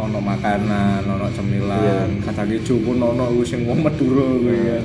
Ono 0.00 0.16
makanan, 0.20 1.04
ono 1.04 1.28
cemilan, 1.32 2.08
Iya. 2.08 2.24
kacang 2.24 2.48
hijau 2.48 2.76
pun 2.80 2.96
ono 3.00 3.32
kuwi 3.32 3.44
sing 3.44 3.64
wong 3.68 3.80
Madura 3.84 4.24
kuwi 4.40 4.56
kan. 4.56 4.84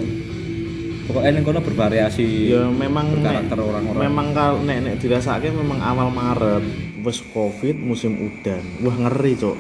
Pokoknya 1.05 1.29
ning 1.38 1.44
kono 1.46 1.60
bervariasi. 1.62 2.50
Ya 2.50 2.65
memang 2.65 3.13
nek, 3.13 3.46
Berkarakter 3.46 3.60
orang-orang. 3.62 4.01
memang 4.10 4.27
kalau 4.34 4.58
nek 4.65 4.77
nek 4.82 4.96
dirasake 4.98 5.53
memang 5.53 5.77
awal 5.84 6.10
Maret 6.10 6.63
wis 7.05 7.22
Covid 7.29 7.77
musim 7.77 8.17
udan. 8.17 8.63
Wah 8.82 8.96
ngeri, 8.98 9.38
Cok. 9.38 9.55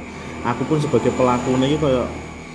Aku 0.45 0.61
pun 0.65 0.77
sebagai 0.81 1.13
pelaku 1.13 1.53
iki 1.61 1.77
koyo 1.77 2.05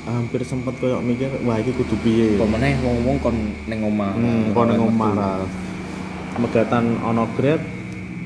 hampir 0.09 0.43
sempet 0.43 0.75
koyo 0.81 0.99
mikir 0.99 1.31
wah 1.47 1.57
iki 1.57 1.71
kudu 1.77 1.95
piye. 2.03 2.35
Apa 2.35 2.49
meneh 2.49 2.75
wong-wong 2.83 3.17
kon 3.23 3.37
ning 3.71 3.81
omah. 3.87 4.13
Hmm, 4.17 4.51
kono 4.51 4.73
ning 4.75 4.83
omah. 4.83 5.47
Megatan 6.39 7.03
ono 7.03 7.27
Grab 7.35 7.59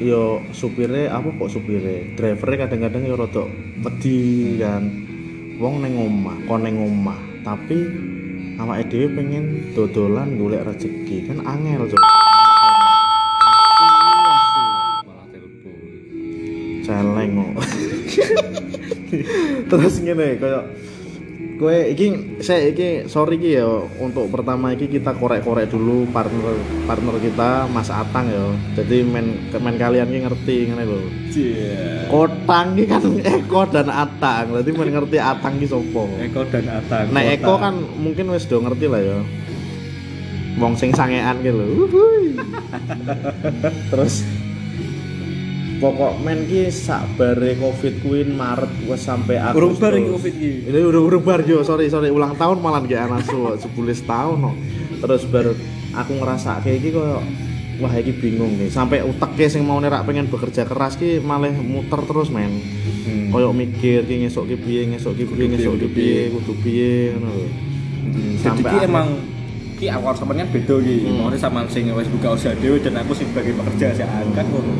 yo 0.03 0.45
supire 0.53 1.09
apa 1.09 1.31
kok 1.33 1.49
supire? 1.49 2.13
Drivernya 2.13 2.69
kadang-kadang 2.69 3.03
yo 3.09 3.15
rada 3.17 3.45
wedi 3.81 4.61
kan? 4.61 4.85
Wong 5.57 5.81
ning 5.81 5.95
omah 5.97 6.37
kon 6.45 6.67
ning 6.67 6.77
omah. 6.77 7.21
Tapi 7.41 7.79
awake 8.61 8.91
dhewe 8.93 9.07
pengen 9.17 9.73
dodolan 9.73 10.37
golek 10.37 10.67
rezeki. 10.69 11.31
Kan 11.31 11.47
angel 11.49 11.89
cok 11.89 12.05
celeng 16.85 17.31
kok 17.33 17.53
terus 19.73 19.95
ngene 20.05 20.37
kaya 20.37 20.61
kowe 21.55 21.79
iki 21.91 22.39
saya 22.43 22.75
iki 22.75 23.07
sorry 23.07 23.39
iki 23.39 23.59
ya 23.59 23.67
untuk 24.03 24.27
pertama 24.31 24.75
iki 24.75 24.91
kita 24.91 25.15
korek-korek 25.15 25.71
dulu 25.71 26.07
partner 26.11 26.55
partner 26.87 27.17
kita 27.23 27.71
Mas 27.71 27.89
Atang 27.89 28.27
ya 28.27 28.45
jadi 28.83 29.07
men 29.07 29.51
men 29.55 29.77
kalian 29.79 30.11
iki 30.11 30.21
ngerti 30.27 30.57
ngene 30.71 30.85
lho 30.85 31.01
Cie. 31.31 32.11
Kotang 32.11 32.75
iki 32.75 32.91
kan 32.91 33.03
Eko 33.39 33.61
dan 33.71 33.89
Atang 33.91 34.45
berarti 34.51 34.71
men 34.75 34.91
ngerti 34.91 35.19
Atang 35.23 35.55
ki 35.63 35.67
sapa 35.71 36.03
Eko 36.21 36.43
dan 36.51 36.67
Atang. 36.69 37.07
Nah. 37.15 37.23
Eko 37.23 37.55
kan 37.59 37.75
mungkin 38.03 38.35
wis 38.35 38.47
do 38.51 38.59
ngerti 38.59 38.87
lah 38.91 39.01
ya 39.01 39.19
Wong 40.55 40.79
sing 40.79 40.95
sangean 40.95 41.43
ki 41.43 41.51
lho. 41.51 41.67
Terus 43.91 44.23
pokok 45.85 46.13
men 46.25 46.49
ki 46.49 46.73
sak 46.73 47.21
bare 47.21 47.53
Covid 47.61 48.01
kuwi 48.01 48.25
Maret 48.25 48.73
wis 48.89 49.05
sampai 49.05 49.37
Agustus. 49.37 49.61
Urung 49.61 49.75
bar 49.77 49.93
iki 49.93 50.09
Covid 50.09 50.33
iki. 50.33 50.53
Ini 50.73 50.81
udah 50.81 51.03
udah 51.05 51.21
bar 51.21 51.41
yo, 51.45 51.61
sorry 51.61 51.93
sorry 51.93 52.09
ulang 52.09 52.33
tahun 52.41 52.57
malah 52.65 52.81
gak 52.89 53.05
anak 53.13 53.29
su, 53.29 53.37
10 53.77 54.09
tahun 54.09 54.37
no. 54.41 54.57
Terus 55.05 55.29
baru 55.29 55.53
aku 55.93 56.13
ngerasa 56.17 56.65
kayak 56.65 56.77
iki 56.81 56.89
koyo 56.97 57.21
wah 57.85 57.93
iki 58.01 58.17
bingung 58.17 58.57
nih. 58.57 58.73
Sampai 58.73 59.05
uteknya 59.05 59.49
sing 59.53 59.63
mau 59.69 59.77
nerak 59.77 60.09
pengen 60.09 60.33
bekerja 60.33 60.65
keras 60.65 60.97
ki 60.97 61.21
malah 61.21 61.53
muter 61.53 62.01
terus 62.09 62.33
men. 62.33 62.65
Hmm. 63.05 63.29
Koyo 63.29 63.53
mikir 63.53 64.09
ki 64.09 64.25
ngesok 64.25 64.49
ki 64.49 64.57
piye, 64.65 64.81
ngesok 64.89 65.13
ki 65.21 65.25
piye, 65.29 65.45
ngesok 65.53 65.75
ki 65.85 65.89
piye, 65.93 66.19
kudu 66.33 66.53
piye 66.65 67.13
ngono 67.13 67.29
lho. 67.29 67.47
Hmm, 68.09 68.35
Sampai 68.41 68.73
ki 68.73 68.79
emang 68.89 69.09
ki 69.77 69.87
awal 69.93 70.17
sampeyan 70.17 70.49
beda 70.49 70.81
ki. 70.81 70.95
Hmm. 71.05 71.29
Maksudnya 71.29 71.41
sama 71.45 71.61
sing 71.69 71.93
wis 71.93 72.09
buka 72.09 72.33
usaha 72.33 72.57
dhewe 72.57 72.81
dan 72.81 72.97
aku 72.97 73.13
sing 73.13 73.29
sebagai 73.29 73.53
pekerja 73.53 74.01
sih 74.01 74.07
kan 74.33 74.49
ngono. 74.49 74.73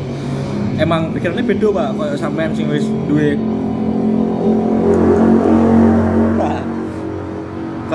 Emang 0.75 1.15
pikirannya 1.15 1.43
beda, 1.43 1.67
Pak. 1.71 1.89
Kayak 1.95 2.17
sampean 2.19 2.51
sing 2.51 2.67
wis 2.67 2.85
duwe 3.07 3.39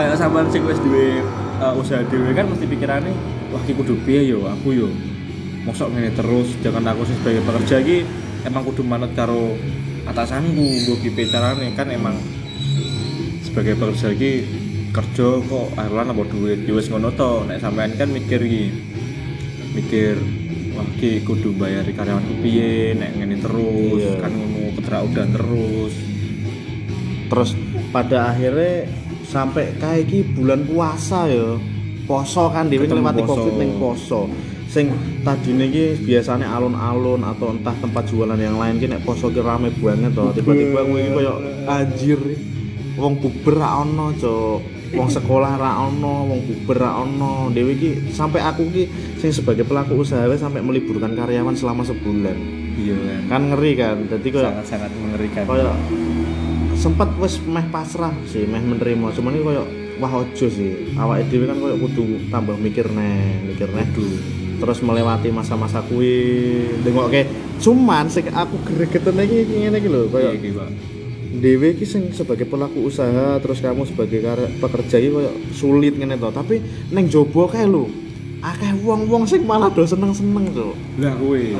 kayak 0.00 0.16
sampean 0.16 0.46
sing 0.48 0.62
wis 0.64 0.78
duwe 0.80 1.20
uh, 1.60 1.74
usaha 1.76 2.00
dhewe 2.08 2.30
kan 2.32 2.46
mesti 2.46 2.64
pikirannya 2.64 3.12
wah 3.50 3.62
ki 3.66 3.74
kudu 3.74 3.98
piye 4.06 4.32
yo 4.32 4.46
aku 4.46 4.72
yo 4.72 4.88
mosok 5.66 5.92
ngene 5.92 6.14
terus 6.14 6.56
jangan 6.64 6.88
aku 6.94 7.04
sebagai 7.04 7.42
pekerja 7.44 7.76
ki 7.84 7.98
emang 8.48 8.62
kudu 8.64 8.80
manut 8.86 9.12
karo 9.12 9.58
atasanku 10.08 10.56
nggo 10.56 10.94
ki 11.04 11.10
carane 11.28 11.74
kan 11.76 11.90
emang 11.90 12.16
sebagai 13.44 13.76
pekerja 13.76 14.14
ki 14.14 14.32
kerja 14.90 15.28
kok 15.44 15.66
akhirnya 15.76 16.02
nambah 16.10 16.26
duit 16.32 16.64
ya 16.66 16.72
wis 16.74 16.88
ngono 16.88 17.12
to 17.14 17.44
nek 17.44 17.60
sampean 17.60 17.92
kan 17.98 18.08
mikir 18.08 18.40
ki 18.40 18.64
mikir 19.76 20.16
wah 20.80 20.88
ki 20.96 21.20
kudu 21.28 21.52
bayar 21.60 21.84
karyawanku 21.84 22.40
piye 22.40 22.96
nek 22.96 23.12
ngene 23.20 23.36
terus 23.36 24.00
Iya. 24.00 24.16
kan 24.16 24.32
ngono 24.32 24.72
udan 24.80 25.28
terus 25.36 25.94
Terus 27.30 27.54
pada 27.94 28.34
akhirnya 28.34 28.90
sampai 29.22 29.70
kayak 29.78 30.02
iki 30.10 30.26
bulan 30.34 30.66
puasa 30.66 31.30
ya. 31.30 31.54
Poso 32.02 32.50
kan 32.50 32.66
dhewe 32.66 32.90
poso. 32.90 33.22
Covid 33.22 33.54
ning 33.54 33.70
poso. 33.78 34.20
Sing 34.66 34.90
tadine 35.22 35.70
iki 35.70 36.10
biasanya 36.10 36.50
alun-alun 36.50 37.22
atau 37.22 37.54
entah 37.54 37.70
tempat 37.78 38.02
jualan 38.10 38.34
yang 38.34 38.58
lain 38.58 38.82
ki 38.82 38.90
nek 38.90 39.06
poso 39.06 39.30
ki 39.30 39.38
rame 39.46 39.70
banget 39.78 40.10
to. 40.10 40.42
Tiba-tiba 40.42 40.82
iki 40.90 41.08
koyo 41.14 41.34
anjir. 41.70 42.18
Wong 42.98 43.22
buber 43.22 43.62
ra 43.62 43.86
ono, 43.86 44.10
Cuk. 44.18 44.79
Wong 44.90 45.08
sekolah 45.08 45.58
ra 45.58 45.86
ono 45.86 46.26
wong 46.26 46.40
buber 46.46 46.76
ra 46.82 46.90
ono. 47.02 47.48
Dhewe 47.54 47.74
iki 47.74 48.10
sampai 48.10 48.40
aku 48.42 48.68
ki 48.70 48.84
sing 49.18 49.30
sebagai 49.30 49.66
pelaku 49.66 49.98
usaha 50.00 50.26
wis 50.26 50.42
sampai 50.42 50.62
meliburkan 50.62 51.14
karyawan 51.14 51.54
selama 51.54 51.86
sebulan. 51.86 52.36
Iya 52.80 52.96
kan. 52.96 53.20
Kan 53.28 53.42
ngeri 53.54 53.72
kan? 53.78 53.96
Jadi 54.10 54.28
kayak 54.30 54.44
sangat 54.62 54.66
sangat 54.66 54.90
mengerikan. 54.98 55.44
kayak 55.46 55.76
sempet 56.80 57.08
wis 57.20 57.36
meh 57.44 57.66
pasrah 57.68 58.14
sih 58.26 58.44
meh 58.46 58.62
menerima. 58.62 59.12
Cuman 59.14 59.34
ini 59.36 59.42
kayak 59.46 59.66
wah 60.00 60.12
ojo 60.24 60.46
sih. 60.46 60.94
Awake 60.96 61.28
dhewe 61.30 61.44
kan 61.46 61.58
kayak 61.58 61.78
kudu 61.78 62.04
tambah 62.32 62.56
mikir 62.58 62.88
neh 62.90 63.46
mikir 63.46 63.68
neh. 63.70 63.86
Terus 64.60 64.84
melewati 64.84 65.32
masa-masa 65.32 65.80
kuwi. 65.80 66.68
Dengokke 66.84 67.50
cuman 67.60 68.08
sing 68.08 68.24
aku 68.32 68.56
gregeten 68.64 69.20
iki 69.20 69.44
ngene 69.44 69.76
iki 69.76 69.88
lho 69.92 70.08
iya 70.08 70.32
kayak 70.32 70.32
iya 70.40 70.52
pak 70.56 70.68
dhewe 71.30 71.78
iki 71.78 71.86
sing 71.86 72.10
sebagai 72.10 72.50
pelaku 72.50 72.90
usaha 72.90 73.38
terus 73.38 73.62
kamu 73.62 73.86
sebagai 73.86 74.18
pekerja 74.58 74.98
iki 74.98 75.10
sulit 75.54 75.94
ngene 75.94 76.18
to 76.18 76.28
tapi 76.34 76.58
ning 76.90 77.06
jobo 77.06 77.46
kae 77.46 77.62
lho 77.62 77.86
akeh 78.42 78.72
wong-wong 78.82 79.28
sing 79.28 79.46
malah 79.46 79.70
do 79.70 79.86
seneng-seneng 79.86 80.50
tuh 80.50 80.74
lah 80.98 81.14
kuwi 81.14 81.54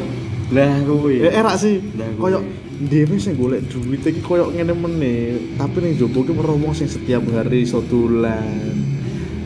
lah 0.51 0.83
kuwi 0.83 1.23
Ya 1.23 1.31
erak 1.41 1.57
sih. 1.63 1.79
Koyok 2.19 2.43
dhewe 2.91 3.17
sing 3.23 3.39
golek 3.39 3.63
duit 3.71 4.03
iki 4.03 4.19
koyok 4.19 4.51
ngene 4.51 4.75
meneh, 4.75 5.55
tapi 5.55 5.79
ning 5.79 5.95
jowo 5.95 6.27
ki 6.27 6.35
ora 6.35 6.51
wong 6.51 6.75
sing 6.75 6.91
setiap 6.91 7.23
hari 7.31 7.63
iso 7.63 7.79
dolan. 7.87 8.75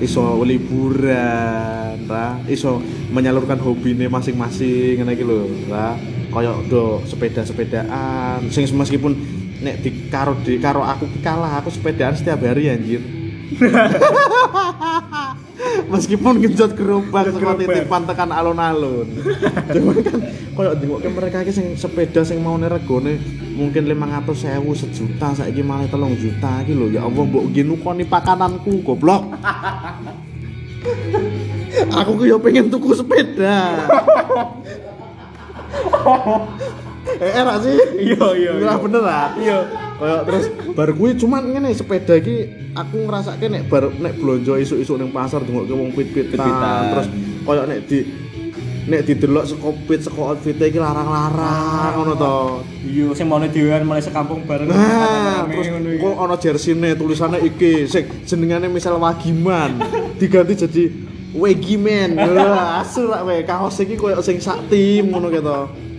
Iso 0.01 0.41
liburan, 0.43 2.09
ta? 2.09 2.41
Iso 2.49 2.81
menyalurkan 3.13 3.61
hobine 3.61 4.09
masing-masing 4.09 5.05
ngene 5.05 5.13
iki 5.13 5.25
lho, 5.29 5.45
ta? 5.69 5.93
Koyok 6.33 6.59
do 6.73 7.05
sepeda-sepedaan, 7.05 8.49
sing 8.49 8.65
meskipun 8.73 9.13
nek 9.65 9.81
di 9.81 9.91
karo 10.13 10.37
di 10.45 10.61
karo 10.61 10.85
aku 10.85 11.09
ki 11.09 11.25
kalah, 11.25 11.57
aku 11.59 11.73
sepedaan 11.73 12.13
setiap 12.13 12.45
hari 12.45 12.69
anjir. 12.69 13.01
meskipun 15.89 16.43
genjot 16.43 16.75
gerobak 16.75 17.31
seperti 17.31 17.65
gerobak. 17.65 17.71
titipan 17.71 18.03
tekan 18.09 18.31
alun-alun 18.35 19.09
cuman 19.75 19.97
kan 20.03 20.19
koyo 20.55 20.75
dingokke 20.79 21.09
mereka 21.11 21.43
iki 21.47 21.53
sing 21.55 21.67
sepeda 21.79 22.27
sing 22.27 22.43
maune 22.43 22.67
regane 22.67 23.19
mungkin 23.55 23.87
500.000 23.87 24.59
sejuta 24.75 25.29
saiki 25.39 25.63
malah 25.63 25.87
3 25.87 25.95
juta 26.19 26.53
iki 26.67 26.75
lho 26.75 26.91
ya 26.91 27.07
Allah 27.07 27.23
mbok 27.27 27.45
nggih 27.51 27.65
nukoni 27.67 28.05
pakananku 28.07 28.83
goblok 28.83 29.31
aku 31.99 32.13
ki 32.23 32.31
yo 32.31 32.39
pengen 32.43 32.71
tuku 32.71 32.95
sepeda 32.95 33.87
eh 37.21 37.33
enak 37.37 37.57
sih 37.63 37.75
iya 38.01 38.27
iya 38.35 38.53
Iya 38.59 38.73
bener 38.81 39.03
lah. 39.05 39.29
Iya. 39.37 39.59
Kayak 39.95 40.21
terus 40.27 40.45
bar 40.75 40.91
kuwi 40.91 41.15
cuman 41.15 41.43
ngene 41.55 41.71
sepeda 41.71 42.19
iki 42.19 42.37
aku 42.75 43.07
ngrasake 43.07 43.47
nek 43.47 43.71
bar 43.71 43.95
nek 43.95 44.19
blonjo 44.19 44.59
isuk-isuk 44.59 44.99
ning 44.99 45.15
pasar 45.15 45.41
dengokke 45.47 45.71
wong 45.71 45.95
pit-pitan 45.95 46.91
terus 46.91 47.07
koyo 47.47 47.63
nek 47.63 47.87
di 47.87 48.03
nek 48.85 49.01
didelok 49.07 49.45
saka 49.49 49.71
pit 49.89 50.01
saka 50.05 50.21
outfit 50.21 50.59
iki 50.61 50.77
larang-larang 50.77 51.95
ngono 51.97 52.13
to. 52.19 52.37
iya 52.85 53.07
sing 53.17 53.31
mau 53.31 53.41
dhewean 53.41 53.87
mulai 53.89 54.05
sekampung 54.05 54.45
bareng 54.45 54.69
Nah, 54.69 55.47
rame-rame 55.49 55.97
terus 55.97 56.03
kok 56.05 56.15
ana 56.21 56.37
jersey-ne 56.37 56.91
tulisannya 56.99 57.39
iki 57.49 57.89
sing 57.89 58.05
jenengane 58.29 58.69
misal 58.69 59.01
Wagiman 59.01 59.79
diganti 60.21 60.59
jadi 60.59 60.85
Wegiman. 61.35 62.15
Asu 62.79 63.11
rak 63.11 63.27
we 63.27 63.43
kaos 63.43 63.79
iki 63.83 63.99
koyo 63.99 64.23
sing 64.23 64.39
sak 64.39 64.71
tim 64.71 65.11
ngono 65.11 65.31
ki 65.31 65.43
to. 65.43 65.61
Iya. 65.67 65.94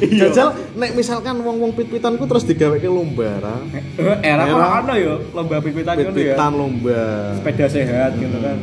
Jajal 0.00 0.48
nek 0.74 0.90
misalkan 0.92 1.38
wong-wong 1.38 1.72
pit-pitanku 1.72 2.24
terus 2.24 2.42
digaweke 2.42 2.86
lomba 2.86 3.30
ra. 3.38 3.56
Eh, 3.70 3.82
era 4.24 4.42
Era. 4.42 4.44
kok 4.44 4.60
ana 4.80 4.94
ya 4.94 5.14
lomba 5.30 5.56
pipitan 5.58 5.94
ngono 5.94 6.08
ya 6.08 6.12
Pit-pitan 6.12 6.52
lomba. 6.52 7.02
sepeda 7.36 7.66
sehat 7.66 8.10
gitu 8.14 8.38
kan 8.38 8.58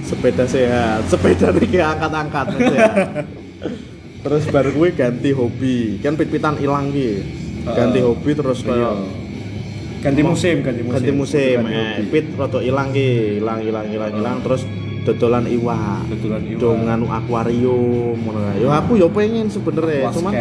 Sepeda 0.00 0.44
sehat, 0.44 1.00
sepeda 1.06 1.48
iki 1.54 1.78
angkat-angkat 1.78 2.46
ya. 2.58 2.88
Terus 4.20 4.44
baru 4.48 4.70
gue 4.74 4.88
ganti 4.90 5.30
hobi. 5.30 5.78
Kan 5.98 6.14
pit-pitan 6.14 6.58
ilang 6.58 6.90
ki. 6.90 7.10
Ganti 7.62 7.98
hobi 8.00 8.30
terus 8.32 8.60
Iya. 8.60 8.74
kayak 8.90 8.94
ganti 10.00 10.22
musim 10.24 10.64
ganti 10.64 10.80
musim 10.80 10.96
ganti 10.96 11.12
musim 11.12 11.58
Ganti 11.60 11.76
eh, 11.76 12.08
pit 12.08 12.26
rada 12.32 12.58
ilang 12.58 12.88
ki 12.88 13.08
ilang 13.36 13.60
ilang 13.60 13.84
ilang 13.86 14.12
ilang 14.14 14.36
terus 14.40 14.64
dodolan 15.00 15.44
iwak 15.46 16.04
Dodolan 16.08 16.42
iwak. 16.44 16.60
dong 16.60 16.78
nganu 16.84 17.06
akuarium 17.08 18.16
ngono 18.20 18.40
yo 18.56 18.68
aku 18.68 18.92
yo 18.96 19.08
pengen 19.08 19.48
sebenarnya 19.48 20.10
cuman 20.10 20.32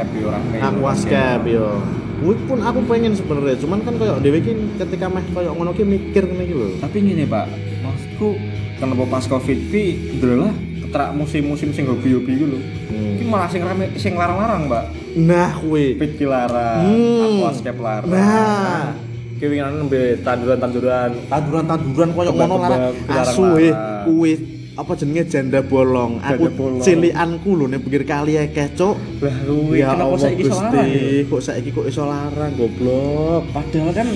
Aquascape 0.60 1.48
yo. 1.50 1.80
Kuwi 2.20 2.36
pun 2.44 2.60
aku 2.60 2.84
pengen 2.84 3.16
sebenarnya 3.16 3.56
cuman 3.58 3.80
kan 3.80 3.96
koyo 3.96 4.20
dhewe 4.20 4.44
ki 4.44 4.52
ketika 4.76 5.08
meh 5.08 5.24
koyo 5.32 5.56
ngono 5.56 5.72
ki 5.72 5.84
mikir 5.84 6.28
ngene 6.28 6.44
iki 6.44 6.52
lho. 6.54 6.68
Tapi 6.78 6.98
gini 7.00 7.24
pak 7.24 7.48
maksudku 7.80 8.36
kenapa 8.76 9.04
pas 9.08 9.24
covid 9.24 9.60
ki 9.72 9.84
adalah 10.20 10.52
keterak 10.84 11.10
musim-musim 11.16 11.72
sing 11.72 11.88
hobi-hobi 11.88 12.32
gitu 12.36 12.46
lho. 12.52 12.60
Hmm. 12.92 13.16
Ki 13.16 13.24
malah 13.24 13.48
sing 13.48 13.64
rame 13.64 13.96
sing 13.96 14.20
larang-larang 14.20 14.68
mbak 14.68 14.86
nah 15.16 15.56
kuwi. 15.58 15.96
Pit 15.96 16.20
larang 16.20 16.84
Hmm. 16.84 17.24
aquascape 17.40 17.80
larang. 17.80 18.12
Nah. 18.12 19.09
Winginan 19.48 19.74
nembe 19.80 20.20
tanduran-tanduran 20.20 21.12
tanduran-tanduran 21.32 22.10
koyo 22.12 22.32
ngono 22.34 22.56
larang 22.60 22.94
asu 23.08 23.44
eh 23.56 23.74
kuwi 24.04 24.32
apa 24.76 24.92
jenenge 24.96 25.24
janda 25.28 25.60
bolong 25.60 26.20
aku 26.20 26.48
Janda 26.48 26.56
bolong. 26.56 26.82
cilianku 26.84 27.50
lho 27.52 27.66
ning 27.68 27.80
pinggir 27.80 28.04
kali 28.04 28.36
akeh 28.36 28.68
cuk 28.76 28.96
lah 29.20 29.36
kuwi 29.44 29.80
ya 29.80 29.92
kenapa 29.92 30.16
saiki 30.18 30.44
iso 30.44 30.56
larang 30.56 30.88
ya? 30.88 31.24
kok 31.24 31.42
saiki 31.44 31.70
kok 31.70 31.86
iso 31.88 32.04
larang 32.04 32.52
goblok. 32.56 33.44
padahal 33.52 33.92
kan 33.92 34.08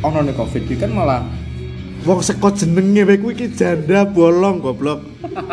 ono 0.00 0.18
nih 0.24 0.34
covid 0.34 0.62
ki 0.64 0.74
kan 0.76 0.92
malah 0.92 1.22
Wong 2.00 2.24
seko 2.24 2.48
jenenge 2.56 3.04
wae 3.04 3.20
kuwi 3.20 3.36
iki 3.36 3.46
janda 3.52 4.08
bolong 4.08 4.56
goblok. 4.56 5.04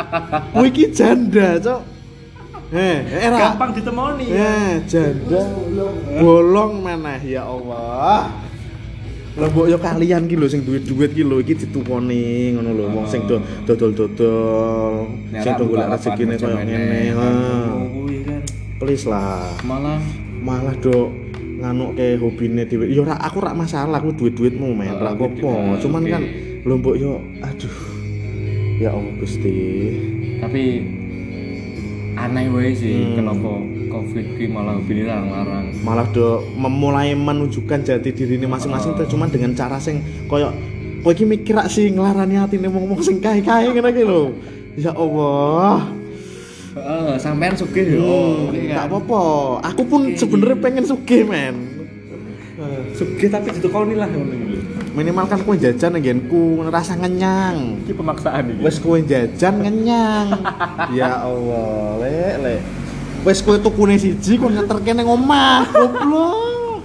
Kuwi 0.55 0.71
iki 0.71 0.95
janda, 0.95 1.59
Cok. 1.59 1.81
Eh, 2.71 3.03
era. 3.03 3.35
gampang 3.51 3.75
ditemoni 3.75 4.31
ya 4.31 4.47
Eh, 4.47 4.71
janda 4.87 5.43
bolong 6.23 6.79
meneh 6.79 7.19
ya 7.35 7.43
Allah. 7.43 8.31
Lah 9.37 9.47
mbok 9.47 9.69
yo 9.69 9.77
kalian 9.77 10.25
ki 10.25 10.33
lho 10.33 10.49
sing 10.49 10.65
duit-duit 10.65 11.13
ki 11.13 11.21
lho 11.21 11.37
iki 11.37 11.53
ditukoni 11.55 12.57
ngono 12.57 12.73
lho 12.73 12.85
wong 12.89 13.05
sing 13.05 13.21
do 13.29 13.37
dodol-dodol, 13.69 15.05
sing 15.29 15.53
golek 15.55 15.87
rezekine 15.93 16.33
koyo 16.35 16.57
ngene. 16.57 16.99
Kan. 17.13 17.35
Please 18.81 19.05
lah. 19.05 19.53
malah. 19.61 20.01
Malah 20.41 20.73
do 20.81 21.13
nganu 21.61 21.93
ke 21.93 22.17
hobine 22.17 22.65
dhewe. 22.65 22.89
Ya 22.89 23.01
ora 23.01 23.13
aku 23.17 23.37
ora 23.37 23.53
masalah 23.53 24.01
aku 24.01 24.09
duit-duitmu 24.15 24.73
men. 24.73 24.89
Ora 24.91 25.13
Oh, 25.13 25.21
apa-apa. 25.21 25.51
gitu. 25.77 25.85
cuman 25.85 26.01
kan 26.09 26.21
lho 26.65 26.73
mbok 26.75 26.95
yo 26.97 27.21
aduh. 27.39 27.77
Ya 28.77 28.89
Allah 28.89 29.13
Gusti. 29.17 29.53
Tapi 30.37 30.63
aneh 32.13 32.45
wae 32.49 32.73
sih 32.73 32.93
Hmm. 32.93 33.15
kenapa 33.15 33.51
covid 33.87 34.25
ki 34.35 34.45
malah 34.47 34.77
bini 34.79 35.03
larang-larang 35.03 35.71
malah 35.81 36.05
do 36.11 36.43
memulai 36.53 37.11
menunjukkan 37.11 37.83
jati 37.83 38.09
diri 38.11 38.35
ini 38.35 38.45
masing-masing 38.45 38.93
tuh 38.93 39.07
cuman 39.07 39.27
dengan 39.27 39.51
cara 39.51 39.79
sing 39.79 39.99
koyo 40.27 40.51
kowe 41.01 41.11
iki 41.11 41.23
mikir 41.23 41.55
sih 41.67 41.87
nglarani 41.89 42.35
atine 42.37 42.67
wong-wong 42.67 42.99
sing 42.99 43.17
kae-kae 43.17 43.71
ngene 43.71 43.89
iki 43.89 44.03
lho 44.03 44.35
ya 44.75 44.91
Allah 44.91 45.87
Heeh, 46.77 47.17
sampean 47.17 47.57
sugih 47.57 47.97
yo. 47.97 48.05
hmm, 48.53 48.69
kan. 48.69 48.85
apa-apa 48.85 49.21
aku 49.65 49.81
pun 49.81 50.01
sebenarnya 50.13 50.57
pengen 50.61 50.85
sugih 50.85 51.25
men 51.25 51.55
Sugih 52.93 53.29
tapi 53.29 53.53
ditukoni 53.53 53.93
lah 53.93 54.09
ngono 54.09 54.33
iki. 54.33 54.57
minimal 54.93 55.25
kan 55.25 55.37
kowe 55.41 55.53
jajan 55.53 55.93
nggenku 55.93 56.65
rasa 56.69 56.97
ngenyang 56.97 57.85
Iki 57.85 57.93
pemaksaan 57.93 58.49
iki. 58.49 58.61
Wes 58.65 58.77
kowe 58.81 58.97
jajan 58.97 59.61
kenyang. 59.61 60.27
ya 60.89 61.21
Allah, 61.21 62.01
lek 62.01 62.35
lek. 62.41 62.59
Wes 63.27 63.43
kowe 63.43 63.59
tukune 63.59 63.99
siji 63.99 64.39
kowe 64.39 64.47
nyeterke 64.47 64.95
ning 64.95 65.03
omah, 65.03 65.67
goblok. 65.67 66.79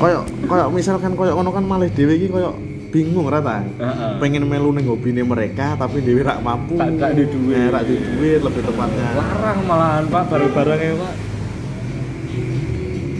Kayak 0.00 0.22
kayak 0.48 0.68
misalkan 0.72 1.12
kayak 1.12 1.36
ngono 1.36 1.52
kan 1.52 1.60
malih 1.68 1.92
dhewe 1.92 2.16
iki 2.16 2.32
kayak 2.32 2.56
bingung 2.88 3.28
ra 3.28 3.44
ta. 3.44 3.60
Heeh. 3.60 4.16
Pengen 4.16 4.48
melu 4.48 4.72
ning 4.72 4.88
hobine 4.88 5.20
mereka 5.20 5.76
tapi 5.76 6.00
dhewe 6.00 6.24
rak 6.24 6.40
mampu. 6.40 6.80
Tak- 6.80 7.12
ada 7.12 7.24
duit. 7.28 7.60
Eh, 7.60 7.68
rak 7.68 7.84
ada 7.84 7.92
duit 7.92 8.40
lebih 8.40 8.62
tepatnya. 8.64 9.04
Larang 9.20 9.60
malahan 9.68 10.04
Pak 10.08 10.24
barang-barang 10.32 10.80
ya 10.80 10.94
Pak. 10.96 11.14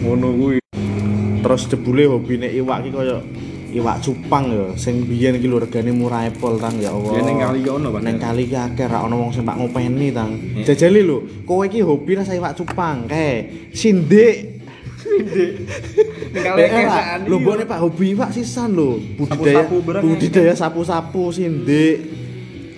Ngono 0.01 0.27
kuwi. 0.33 0.57
Terus 1.45 1.61
jebule 1.69 2.03
hobine 2.09 2.49
iwak 2.57 2.77
ki 2.81 2.89
kayak 2.89 3.21
iwak 3.73 3.99
cupang 3.99 4.47
ya 4.47 4.65
sing 4.79 5.03
biyen 5.03 5.35
iki 5.35 5.47
lho 5.47 5.59
regane 5.59 5.91
murah 5.91 6.23
pol 6.39 6.55
tang 6.55 6.75
ya 6.79 6.91
Allah. 6.93 7.11
Ya 7.19 7.21
ning 7.27 7.37
kali 7.39 7.59
ki 7.63 7.69
ono 7.69 7.87
Pak. 7.91 8.01
Neng 8.03 8.17
kali 8.19 8.43
ki 8.47 8.57
akeh 8.57 8.87
ra 8.87 9.03
ono 9.03 9.15
wong 9.19 9.31
sing 9.35 9.43
pak 9.43 9.57
ngopeni 9.59 10.07
tang. 10.15 10.31
Iya. 10.35 10.73
Jajali 10.73 11.01
lho, 11.03 11.17
kowe 11.43 11.63
iki 11.67 11.83
hobi 11.83 12.11
rasa 12.15 12.35
iwak 12.37 12.55
cupang 12.55 13.07
kae. 13.09 13.47
Sindik. 13.75 14.59
Ning 16.33 16.43
kali 16.43 16.59
Eh, 16.59 16.69
kesaan 16.69 17.19
Lho 17.31 17.35
mbokne 17.39 17.63
Pak 17.63 17.79
hobi 17.79 18.05
iwak 18.11 18.29
sisan 18.35 18.75
lho. 18.75 18.99
Budidaya 19.15 19.63
Sapu-sapu 19.63 19.75
barang 19.83 20.03
budidaya 20.03 20.53
sapu-sapu 20.55 21.23
sindik. 21.31 21.97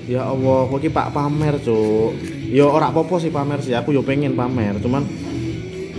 Ya 0.10 0.26
Allah, 0.26 0.66
kowe 0.66 0.82
iki 0.82 0.90
Pak 0.90 1.14
pamer, 1.14 1.62
Cuk. 1.62 2.18
Ya 2.50 2.66
ora 2.66 2.90
apa-apa 2.90 3.22
sih 3.22 3.30
pamer 3.30 3.62
sih, 3.62 3.78
aku 3.78 3.94
yo 3.94 4.02
pengen 4.02 4.34
pamer, 4.34 4.82
cuman 4.82 5.06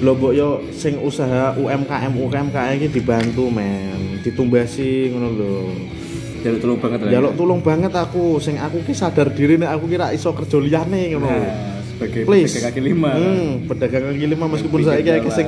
lho 0.01 0.13
mbok 0.17 0.33
yo 0.33 0.49
sing 0.73 0.97
usaha 0.97 1.53
UMKM 1.61 2.13
UMKM 2.17 2.73
iki 2.81 2.89
dibantu 2.89 3.53
men, 3.53 4.21
ditumbasi 4.25 5.13
ngono 5.13 5.29
lho. 5.37 5.53
jaluk 6.41 6.57
tolong 6.65 6.81
banget 6.81 6.99
Jaluk 7.13 7.33
tulung 7.37 7.61
banget 7.61 7.93
aku, 7.93 8.41
sing 8.41 8.57
aku 8.57 8.81
ki 8.81 8.97
sadar 8.97 9.29
diri 9.29 9.61
nek 9.61 9.77
aku 9.77 9.85
kira 9.93 10.09
iso 10.17 10.33
kerja 10.33 10.57
liyane 10.57 11.13
ngono. 11.13 11.29
nah, 11.29 11.85
sebagai 11.85 12.25
Please. 12.25 12.57
pedagang 12.57 12.65
kaki 12.73 12.81
lima 12.81 13.11
Hmm, 13.13 13.49
pedagang 13.69 14.05
kaki 14.09 14.25
lima 14.25 14.45
meskipun 14.49 14.81
saiki 14.81 15.11
akeh 15.21 15.33
sing 15.37 15.47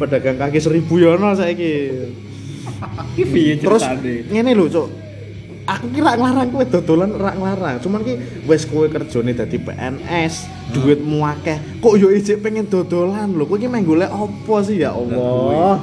pedagang 0.00 0.36
kaki 0.40 0.58
seribu 0.64 0.96
ya 0.96 1.20
ono 1.20 1.36
saiki. 1.36 1.72
Ki 3.20 3.24
Terus 3.60 3.84
ngene 4.32 4.56
lho, 4.56 4.64
Cuk. 4.72 4.88
Aku 5.70 5.86
kira 5.94 6.18
nglarang 6.18 6.50
kowe 6.50 6.64
dodolan 6.66 7.14
rak 7.14 7.34
nglarang. 7.38 7.76
Cuman 7.78 8.02
ki 8.02 8.14
wis 8.50 8.66
kowe 8.66 8.90
kerjane 8.90 9.30
dadi 9.30 9.54
PNS, 9.54 10.50
duitmu 10.74 11.22
akeh. 11.22 11.78
Kok 11.78 11.94
yo 11.94 12.10
ijik 12.10 12.42
pengen 12.42 12.66
dodolan 12.66 13.30
lho. 13.30 13.46
Kowe 13.46 13.54
ki 13.54 13.70
main 13.70 13.86
golek 13.86 14.10
apa 14.10 14.54
sih 14.66 14.82
ya 14.82 14.90
Allah? 14.90 15.78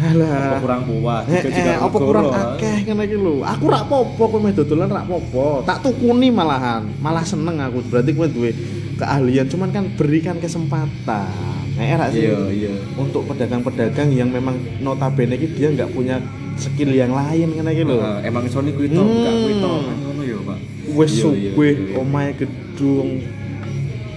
apa 0.00 0.16
Alah. 0.16 0.64
kurang 0.64 0.82
puas 0.88 1.28
Eh, 1.28 1.44
eh, 1.44 1.76
apa 1.76 1.92
kurang 2.00 2.32
akeh 2.32 2.88
ngene 2.88 3.04
iki 3.10 3.16
lho. 3.18 3.42
Aku 3.42 3.66
rak 3.66 3.84
popo 3.90 4.22
kowe 4.30 4.38
meh 4.38 4.54
dodolan 4.54 4.86
rak 4.86 5.04
popo. 5.10 5.66
Tak 5.66 5.82
tukuni 5.82 6.30
malahan. 6.30 6.86
Malah 7.02 7.26
seneng 7.26 7.58
aku. 7.58 7.82
Berarti 7.90 8.14
kowe 8.14 8.30
duwe 8.30 8.54
keahlian 8.96 9.50
cuman 9.50 9.68
kan 9.74 9.84
berikan 9.98 10.38
kesempatan. 10.38 11.58
Nah, 11.70 11.86
era 11.86 12.12
sih. 12.12 12.28
iya 12.28 12.36
iya 12.52 12.72
Untuk 13.00 13.24
pedagang-pedagang 13.24 14.12
yang 14.12 14.28
memang 14.28 14.58
notabene 14.84 15.40
iki 15.40 15.48
dia 15.56 15.72
nggak 15.72 15.96
punya 15.96 16.20
skill 16.60 16.92
yang 16.92 17.12
lain 17.16 17.48
ngene 17.56 17.70
iki 17.72 17.84
lho. 17.88 17.96
Nah, 17.98 18.20
emang 18.22 18.44
iso 18.44 18.60
niku 18.60 18.84
itu 18.84 19.00
Hmm. 19.00 19.24
gak 19.24 19.34
kuwi 19.34 19.54
to 19.58 19.72
kan 19.80 19.96
ngono 20.04 20.22
ya 20.22 20.38
Pak 20.44 20.58
Wis 20.90 21.10
Iya, 21.10 21.16
iya, 21.16 21.22
suwe 21.54 21.68
iya. 21.72 21.96
omahe 21.98 22.30
gedung. 22.36 23.08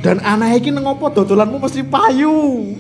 Dan 0.03 0.17
anak 0.19 0.60
iki 0.60 0.69
nang 0.75 0.86
dodolanmu 0.99 1.58
mesti 1.63 1.82
payu. 1.88 2.36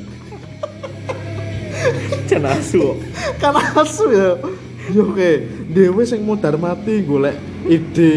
jan 2.29 2.43
asu 2.47 2.97
kan 3.37 3.55
asu 3.75 4.05
ya 4.11 4.29
yo 4.91 5.11
oke 5.11 5.31
dhewe 5.71 6.03
sing 6.03 6.23
mudar 6.23 6.55
mati 6.59 7.03
golek 7.03 7.35
ide 7.67 8.11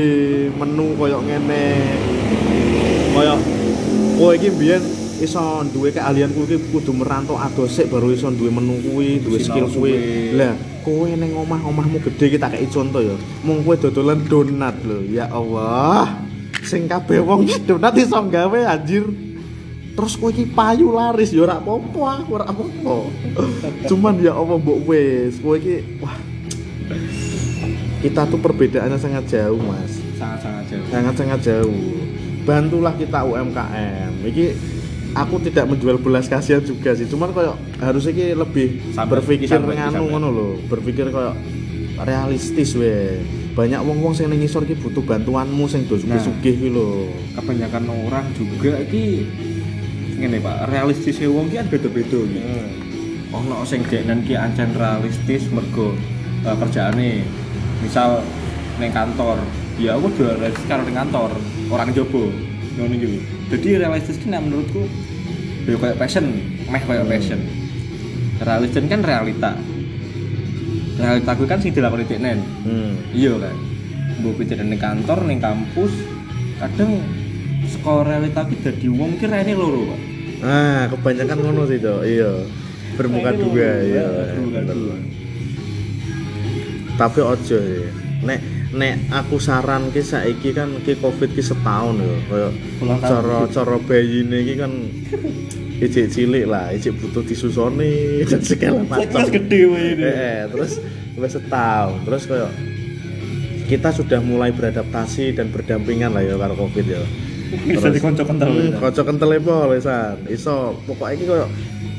menu 0.55 0.95
koyo 0.99 1.23
ngene 1.23 1.63
koyo 3.15 3.35
kowe 4.19 4.33
iki 4.35 4.51
mbiyen 4.51 4.83
iso 5.23 5.63
duwe 5.71 5.95
keahlian 5.95 6.35
kuwi 6.35 6.59
kudu 6.75 6.93
merantau 6.93 7.39
adoh 7.39 7.71
sik 7.71 7.89
baru 7.89 8.13
iso 8.13 8.29
duwe 8.35 8.51
menu 8.51 8.83
kuwi 8.83 9.23
duwe 9.23 9.39
skill 9.39 9.71
kuwi 9.71 9.95
lah 10.35 10.55
kowe 10.87 11.11
ning 11.11 11.35
omah 11.35 11.59
omahmu 11.67 11.99
gede 11.99 12.31
iki 12.31 12.39
tak 12.39 12.55
kei 12.55 12.71
contoh 12.71 13.03
ya. 13.03 13.19
Mung 13.43 13.67
kowe 13.67 13.75
dodolan 13.75 14.23
donat 14.31 14.79
lho 14.87 15.03
ya 15.11 15.27
Allah. 15.27 16.23
Sing 16.63 16.87
kabeh 16.87 17.19
wong 17.19 17.51
donat 17.69 17.99
iso 17.99 18.15
gawe 18.15 18.59
anjir. 18.71 19.03
Terus 19.99 20.15
kowe 20.15 20.31
iki 20.31 20.47
payu 20.47 20.95
laris 20.95 21.35
ya 21.35 21.43
ora 21.43 21.59
apa-apa 21.59 22.23
aku 22.23 22.31
ora 22.39 22.47
apa-apa. 22.47 22.97
Cuman 23.91 24.23
ya 24.23 24.39
Allah 24.39 24.63
mbok 24.63 24.79
wis 24.87 25.43
kowe 25.43 25.59
iki 25.59 25.83
wah. 25.99 26.15
Kita 28.07 28.23
tuh 28.31 28.39
perbedaannya 28.39 28.95
sangat 29.03 29.27
jauh 29.27 29.59
mas. 29.59 29.99
Sangat-sangat 30.15 30.65
jauh. 30.71 30.87
Sangat-sangat 30.95 31.41
jauh. 31.43 31.79
Bantulah 32.47 32.95
kita 32.95 33.27
UMKM 33.27 34.23
iki 34.23 34.55
aku 35.17 35.41
tidak 35.41 35.65
menjual 35.65 35.97
belas 35.97 36.29
kasihan 36.29 36.61
juga 36.61 36.93
sih. 36.93 37.09
Cuman 37.09 37.33
kayak 37.33 37.57
harusnya 37.81 38.13
ki 38.13 38.27
lebih 38.37 38.69
Sabar, 38.93 39.19
berpikir 39.19 39.49
sabar, 39.49 39.73
nganu 39.73 40.05
ngono 40.13 40.29
lho. 40.29 40.49
Berpikir 40.69 41.09
kayak 41.09 41.35
realistis 42.05 42.77
we. 42.77 43.25
Banyak 43.57 43.81
wong-wong 43.81 44.13
sing 44.13 44.29
ning 44.29 44.45
ngisor 44.45 44.69
ki 44.69 44.77
butuh 44.77 45.01
bantuanmu 45.01 45.65
sing 45.65 45.89
do 45.89 45.97
sugih-sugih 45.97 46.55
ki 46.61 46.69
lho. 46.69 47.09
kebanyakan 47.41 47.89
orang 47.89 48.29
juga 48.37 48.77
iki 48.85 49.25
ngene 50.21 50.45
Pak. 50.45 50.69
Realistis 50.69 51.17
wong 51.25 51.49
ki 51.49 51.65
kan 51.65 51.67
beda-beda 51.73 52.21
iki. 52.21 52.41
Ono 53.33 53.65
sing 53.65 53.81
deknen 53.89 54.21
ki 54.29 54.37
ancen 54.37 54.77
realistis 54.77 55.49
mergo 55.49 55.97
uh, 56.45 56.57
kerjaane. 56.61 57.25
Misal 57.81 58.21
neng 58.77 58.93
kantor. 58.93 59.41
Ya 59.81 59.97
aku 59.97 60.13
udah 60.13 60.37
realistis 60.37 60.69
karo 60.69 60.85
neng 60.85 61.01
kantor. 61.01 61.33
Orang 61.73 61.97
jobo 61.97 62.29
ngono 62.77 62.93
iki 62.93 63.37
jadi 63.47 63.87
realistis 63.87 64.19
ki 64.19 64.27
menurutku 64.29 64.91
ya 65.67 65.77
kayak 65.77 65.97
passion 65.99 66.25
meh 66.71 66.83
kayak 66.83 67.07
passion 67.11 67.41
realistis 68.37 68.85
kan 68.87 69.03
realita. 69.03 69.53
Realita 70.97 71.31
gue 71.37 71.45
kan 71.45 71.61
sing 71.61 71.77
dilakoni 71.77 72.09
deknen 72.09 72.41
hmm. 72.65 73.13
iya 73.13 73.37
kan 73.37 73.57
mbok 74.17 74.41
pikir 74.41 74.57
ning 74.65 74.81
kantor 74.81 75.29
ning 75.29 75.37
kampus 75.37 75.93
kadang 76.57 77.05
sekolah 77.69 78.17
realita 78.17 78.49
ki 78.49 78.57
dadi 78.65 78.89
wong 78.89 79.21
ki 79.21 79.29
rene 79.29 79.53
loro 79.53 79.93
Pak. 79.93 80.01
Ah 80.41 80.83
kebanyakan 80.89 81.39
ngono 81.45 81.69
sih 81.69 81.81
cok. 81.81 82.01
Iya. 82.01 82.33
Bermuka 82.97 83.31
dua 83.37 83.71
iya. 83.85 84.07
Bermuka 84.33 84.63
dua. 84.73 84.97
tapi 86.97 87.21
ojo 87.21 87.59
ya 87.61 87.93
nek 88.25 88.41
nek 88.69 88.95
aku 89.09 89.39
saran 89.39 89.89
ki 89.89 90.03
saiki 90.03 90.51
kan 90.51 90.73
ki 90.81 90.97
covid 90.97 91.31
ki 91.31 91.41
setahun 91.41 91.97
ya 91.97 92.17
kaya 92.27 92.49
Ulang 92.81 92.99
tahun. 92.99 93.09
cara 93.09 93.39
cara 93.47 93.77
bayine 93.79 94.39
ki 94.43 94.55
kan 94.57 94.73
ijik 95.77 96.07
cilik 96.09 96.45
lah 96.45 96.73
ijik 96.73 96.97
butuh 96.97 97.23
disusoni 97.23 98.25
dan 98.25 98.41
segala 98.41 98.81
macam 98.83 99.23
gede 99.29 99.61
wae 99.65 99.89
Eh, 99.93 100.03
eh, 100.03 100.41
terus 100.49 100.81
wis 101.15 101.33
setahun. 101.33 102.01
Terus 102.03 102.23
kaya 102.25 102.49
kita 103.67 103.91
sudah 103.91 104.21
mulai 104.21 104.51
beradaptasi 104.51 105.33
dan 105.33 105.49
berdampingan 105.49 106.11
lah 106.11 106.23
ya 106.23 106.35
karo 106.35 106.55
covid 106.57 106.87
ya. 106.87 107.03
Bisa 107.47 107.89
dikonco 107.89 108.23
kental 108.23 108.51
Hmm, 108.51 108.75
kocok 108.77 109.05
kental 109.07 109.31
e 109.31 109.39
po 109.39 109.67
lesan. 109.67 110.27
Iso 110.27 110.75
pokoknya 110.83 111.15
iki 111.15 111.25
koyo 111.25 111.47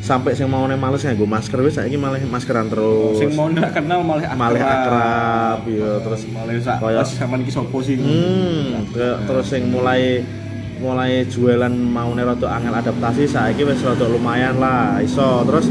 sampai 0.07 0.31
sing 0.31 0.47
mau 0.47 0.63
males 0.63 1.03
nganggo 1.03 1.27
masker 1.27 1.59
wis 1.59 1.75
saiki 1.75 1.99
malah 1.99 2.15
maskeran 2.31 2.71
terus. 2.71 3.19
sing 3.19 3.35
mau 3.35 3.51
ndak 3.51 3.75
kenal 3.75 3.99
malah 4.07 4.23
akrab 4.23 4.39
Malah 4.39 4.63
akrab, 4.63 5.59
iya, 5.67 5.91
terus 5.99 6.21
malah 6.31 6.55
sak 6.63 6.79
pas 6.79 7.03
sampean 7.03 7.43
iki 7.43 7.51
sapa 7.51 7.77
sih 7.83 7.99
Hmm, 7.99 8.87
terus 9.27 9.45
sing 9.51 9.67
mulai 9.67 10.23
mulai 10.79 11.27
jualan 11.27 11.73
mau 11.73 12.15
rada 12.15 12.47
angel 12.55 12.71
adaptasi 12.79 13.27
saiki 13.27 13.67
wis 13.67 13.83
rada 13.83 14.07
lumayan 14.07 14.55
lah 14.55 15.03
iso 15.03 15.43
terus 15.43 15.67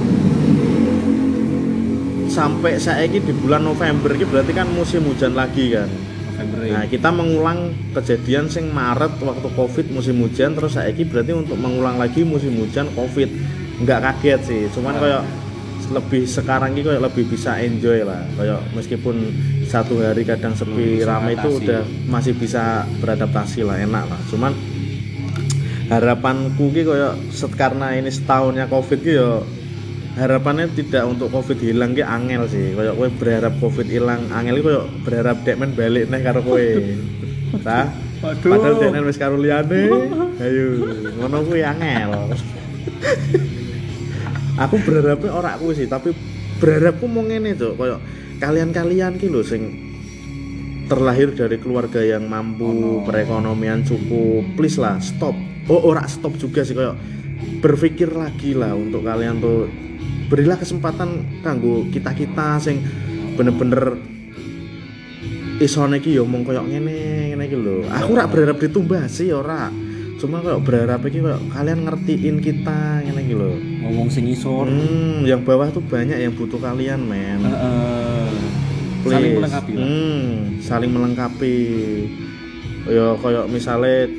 sampai 2.29 2.77
saiki 2.77 3.25
di 3.25 3.33
bulan 3.33 3.64
November 3.64 4.12
iki 4.12 4.29
berarti 4.29 4.53
kan 4.53 4.68
musim 4.68 5.01
hujan 5.09 5.33
lagi 5.33 5.72
kan. 5.72 5.88
November 6.37 6.68
Nah, 6.68 6.85
kita 6.85 7.09
mengulang 7.09 7.72
kejadian 7.96 8.44
sing 8.53 8.68
Maret 8.68 9.16
waktu 9.25 9.49
Covid 9.57 9.88
musim 9.88 10.20
hujan 10.20 10.53
terus 10.53 10.77
saiki 10.77 11.09
berarti 11.09 11.33
untuk 11.33 11.57
mengulang 11.57 11.96
lagi 11.96 12.20
musim 12.29 12.61
hujan 12.61 12.92
Covid. 12.92 13.33
Nggak 13.83 14.01
kaget 14.01 14.41
sih, 14.47 14.62
cuman 14.73 14.97
kayak 14.97 15.25
lebih 15.93 16.23
sekarang 16.27 16.75
ini 16.75 16.83
kayak 16.83 17.03
lebih 17.05 17.25
bisa 17.29 17.61
enjoy 17.61 18.03
lah. 18.03 18.25
Kayak 18.35 18.61
meskipun 18.73 19.17
satu 19.69 20.01
hari 20.01 20.25
kadang 20.25 20.57
sepi 20.57 21.03
Bisa 21.03 21.07
rame 21.07 21.37
itu 21.37 21.51
udah 21.62 21.83
masih 22.09 22.33
bisa 22.35 22.89
beradaptasi 22.99 23.67
lah, 23.67 23.77
enak 23.79 24.05
lah. 24.09 24.21
Cuman 24.33 24.53
harapanku 25.87 26.75
ki 26.75 26.83
kayak 26.83 27.15
set 27.31 27.53
karena 27.55 27.95
ini 27.95 28.11
setahunnya 28.11 28.67
Covid 28.67 29.01
ki 29.07 29.15
ya 29.15 29.31
harapannya 30.17 30.73
tidak 30.73 31.05
untuk 31.05 31.29
covid 31.29 31.61
hilang 31.61 31.93
ki 31.93 32.01
angel 32.01 32.49
sih 32.49 32.73
kayak 32.73 32.97
kowe 32.97 33.09
berharap 33.21 33.55
covid 33.61 33.85
hilang 33.85 34.25
angel 34.33 34.57
ki 34.59 34.65
kayak 34.65 34.87
berharap 35.05 35.37
dekmen 35.45 35.77
balik 35.77 36.09
nih 36.09 36.21
karo 36.25 36.41
kowe 36.41 36.67
Tah? 37.67 37.87
Padahal 38.25 38.75
dekmen 38.81 39.07
wis 39.07 39.21
karo 39.21 39.39
liyane. 39.39 39.87
Ayo, 40.43 40.83
ngono 41.21 41.47
kuwi 41.47 41.62
angel. 41.62 42.11
aku 44.57 44.77
berharapnya 44.83 45.31
ora 45.33 45.57
aku 45.57 45.73
sih, 45.77 45.87
tapi 45.88 46.12
berharapku 46.61 47.05
mau 47.09 47.25
ngene, 47.25 47.57
Cuk. 47.57 47.77
Kayak 47.77 48.01
kalian-kalian 48.40 49.16
ki 49.21 49.29
lho 49.33 49.40
sing 49.45 49.62
terlahir 50.87 51.35
dari 51.35 51.57
keluarga 51.59 51.99
yang 52.01 52.29
mampu, 52.31 52.69
Ono. 52.69 53.05
perekonomian 53.05 53.83
cukup. 53.85 54.45
Please 54.57 54.79
lah, 54.81 55.01
stop. 55.03 55.35
Oh, 55.66 55.83
ora 55.83 56.07
stop 56.07 56.38
juga 56.38 56.62
sih 56.62 56.79
kayak 56.79 56.95
berpikir 57.59 58.14
lagi 58.14 58.55
lah 58.55 58.73
untuk 58.73 59.03
kalian 59.03 59.42
tuh 59.42 59.66
berilah 60.31 60.59
kesempatan 60.59 61.42
kanggo 61.42 61.87
kita-kita 61.90 62.59
sing 62.59 62.83
bener-bener 63.35 63.99
isone 65.59 65.99
iki 66.01 66.16
yo 66.16 66.25
mung 66.29 66.45
koyo 66.45 66.62
ngene 66.62 67.33
ngene 67.35 67.45
iki 67.49 67.57
lho. 67.57 67.83
Aku 67.90 68.14
ora 68.14 68.29
berharap 68.29 68.61
ditumbasi 68.61 69.33
ora. 69.33 69.69
Cuma 70.27 70.43
koyo 70.43 70.59
berharap 70.59 71.07
iki 71.07 71.23
koyo 71.23 71.39
kalian 71.55 71.87
ngertiin 71.87 72.43
kita 72.43 72.99
ngene 73.07 73.23
iki 73.23 73.35
lho. 73.39 73.55
ngomong 73.87 74.11
sing 74.11 74.27
isor 74.27 74.67
Hmm, 74.67 75.23
yang 75.23 75.47
bawah 75.47 75.71
tuh 75.71 75.79
banyak 75.87 76.19
yang 76.19 76.35
butuh 76.35 76.59
kalian, 76.59 77.07
men. 77.07 77.47
Heeh. 77.47 78.27
Please. 79.07 79.15
saling 79.15 79.39
melengkapi 79.39 79.73
lah 79.79 79.87
Hmm, 79.87 80.35
saling 80.59 80.91
melengkapi. 80.91 81.57
Ya 82.91 83.07
koyo 83.23 83.47
misale 83.47 84.11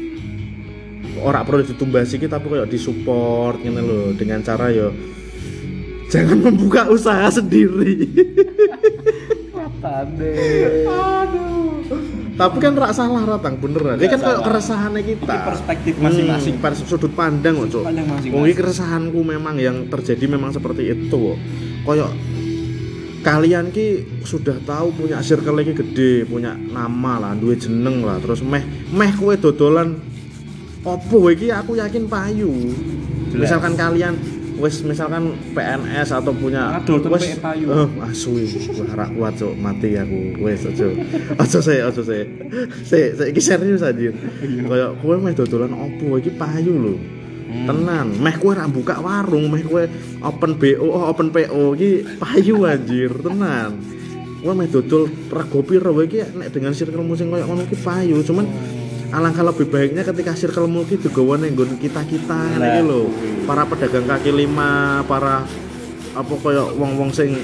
ora 1.19 1.43
perlu 1.43 1.67
ditumbasi 1.67 2.23
iki 2.23 2.31
tapi 2.31 2.47
koyo 2.47 2.63
disupport 2.63 3.59
ngene 3.59 3.83
lho 3.83 4.01
dengan 4.15 4.39
cara 4.39 4.71
yo 4.71 4.95
jangan 6.07 6.39
membuka 6.39 6.87
usaha 6.87 7.27
sendiri. 7.27 8.07
tade 9.83 10.33
Aduh. 10.87 12.26
Tapi 12.37 12.57
kan 12.61 12.77
rak 12.77 12.93
salah 12.93 13.25
ratang 13.25 13.57
beneran. 13.57 13.97
Ini 13.97 14.13
kan 14.13 14.21
kayak 14.21 14.41
keresahannya 14.45 15.01
kita. 15.01 15.33
Ini 15.33 15.41
perspektif 15.41 15.93
masing-masing. 15.97 16.53
Hmm, 16.57 16.63
pers- 16.63 16.85
sudut 16.85 17.11
pandang. 17.17 17.57
Wong 18.29 18.43
iki 18.45 18.61
keresahanku 18.61 19.19
memang 19.25 19.57
yang 19.57 19.89
terjadi 19.89 20.29
memang 20.29 20.53
seperti 20.53 20.93
itu 20.93 21.17
kok. 21.17 21.37
Kayak 21.89 22.13
kalian 23.25 23.73
ki 23.73 24.21
sudah 24.21 24.61
tahu 24.63 24.93
punya 24.93 25.17
circle 25.25 25.65
iki 25.65 25.73
gede, 25.73 26.29
punya 26.29 26.53
nama 26.53 27.17
lah, 27.17 27.33
duwe 27.33 27.57
jeneng 27.57 28.05
lah, 28.05 28.21
terus 28.21 28.45
meh 28.45 28.61
meh 28.93 29.11
kowe 29.17 29.33
dodolan 29.33 29.97
opo 30.85 31.33
iki 31.33 31.49
aku 31.49 31.75
yakin 31.75 32.05
payu. 32.05 32.53
Jelas. 33.33 33.49
Misalkan 33.49 33.73
kalian 33.75 34.13
wis 34.57 34.81
misalkan 34.81 35.37
PNS 35.53 36.09
atau 36.17 36.33
punya 36.33 36.81
Aduh, 36.81 36.97
wis-. 37.13 37.37
Eh, 37.37 37.89
asu 38.03 38.33
wah 38.81 38.91
ra 38.97 39.05
kuat 39.13 39.37
cuk. 39.37 39.53
Mati 39.57 39.93
aku. 39.97 40.41
Wis 40.41 40.65
aja 40.65 40.87
aja 41.37 41.59
sih 41.61 41.77
aja 41.81 42.01
sih 42.01 42.23
sih 42.83 43.03
sih 43.13 43.25
iki 43.29 43.41
serius 43.41 43.85
anjir 43.85 44.13
Iya. 44.41 44.65
kayak 44.65 44.91
kowe 45.01 45.15
meh 45.21 45.33
dodolan 45.37 45.73
opo? 45.73 46.17
Iki 46.17 46.33
payu 46.35 46.73
lho. 46.73 46.95
Hmm. 46.97 47.65
tenan. 47.69 48.07
Meh 48.17 48.35
kowe 48.35 48.53
ra 48.57 48.65
buka 48.65 48.97
warung 48.99 49.53
meh 49.53 49.63
kowe 49.63 49.83
open 50.25 50.51
BO 50.57 50.87
oh, 50.89 51.03
open 51.13 51.29
PO 51.29 51.77
iki 51.77 51.89
payu 52.17 52.65
anjir. 52.65 53.11
Tenan. 53.21 53.77
Kowe 54.41 54.53
meh 54.57 54.67
dodol 54.69 55.05
rego 55.29 55.59
piro? 55.61 55.93
Iki 55.93 56.33
nek 56.37 56.49
dengan 56.49 56.73
circle 56.73 57.05
musing 57.05 57.29
koyo 57.29 57.45
ngono 57.45 57.63
iki 57.65 57.77
payu. 57.77 58.19
Cuman 58.25 58.45
alangkah 59.11 59.45
lebih 59.45 59.67
baiknya 59.71 60.03
ketika 60.03 60.35
circle 60.35 60.67
digawa 60.83 61.39
ning 61.39 61.55
nggon 61.55 61.79
kita-kita 61.79 62.59
iki 62.59 62.81
lho. 62.83 63.07
Para 63.47 63.63
pedagang 63.63 64.05
kaki 64.07 64.31
lima 64.35 65.01
para 65.07 65.47
apa 66.17 66.33
koyo 66.41 66.75
wong-wong 66.75 67.13
sing 67.13 67.37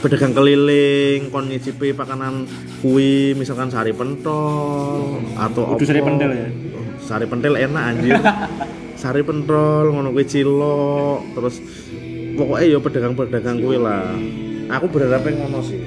pedagang 0.00 0.32
keliling 0.32 1.28
kon 1.28 1.50
nyicipi 1.50 1.92
pakanan 1.92 2.48
kui 2.80 3.36
misalkan 3.36 3.68
sari 3.68 3.92
pentol 3.92 5.20
atau 5.36 5.76
Kudu 5.76 5.84
sari 5.84 6.00
pentil 6.00 6.30
ya? 6.32 6.48
Sari 7.04 7.26
pentil 7.28 7.52
enak 7.58 7.84
anjir 7.84 8.16
sari 9.02 9.20
pentol 9.20 9.92
ngono 9.92 10.12
kuwi 10.12 10.24
cilok 10.24 11.36
terus 11.36 11.60
pokoknya 12.36 12.64
ya 12.72 12.78
pedagang-pedagang 12.80 13.58
kuwi 13.60 13.76
lah. 13.76 14.16
Aku 14.70 14.86
berharapnya 14.88 15.44
ngono 15.44 15.60
sih. 15.60 15.82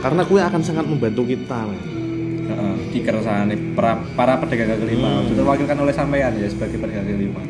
Karena 0.00 0.22
kuwi 0.24 0.40
akan 0.40 0.62
sangat 0.64 0.88
membantu 0.88 1.28
kita 1.28 1.68
men. 1.68 1.93
Di 2.94 3.02
keresahan 3.02 3.50
para, 3.74 3.98
para 4.14 4.38
pedagang 4.38 4.70
kaki 4.70 4.86
lima 4.88 5.08
Hmm. 5.20 5.34
terwakilkan 5.34 5.76
oleh 5.76 5.90
sampean 5.90 6.30
ya 6.34 6.46
sebagai 6.46 6.78
pedagang 6.78 7.02
kaki 7.04 7.18
lima 7.20 7.42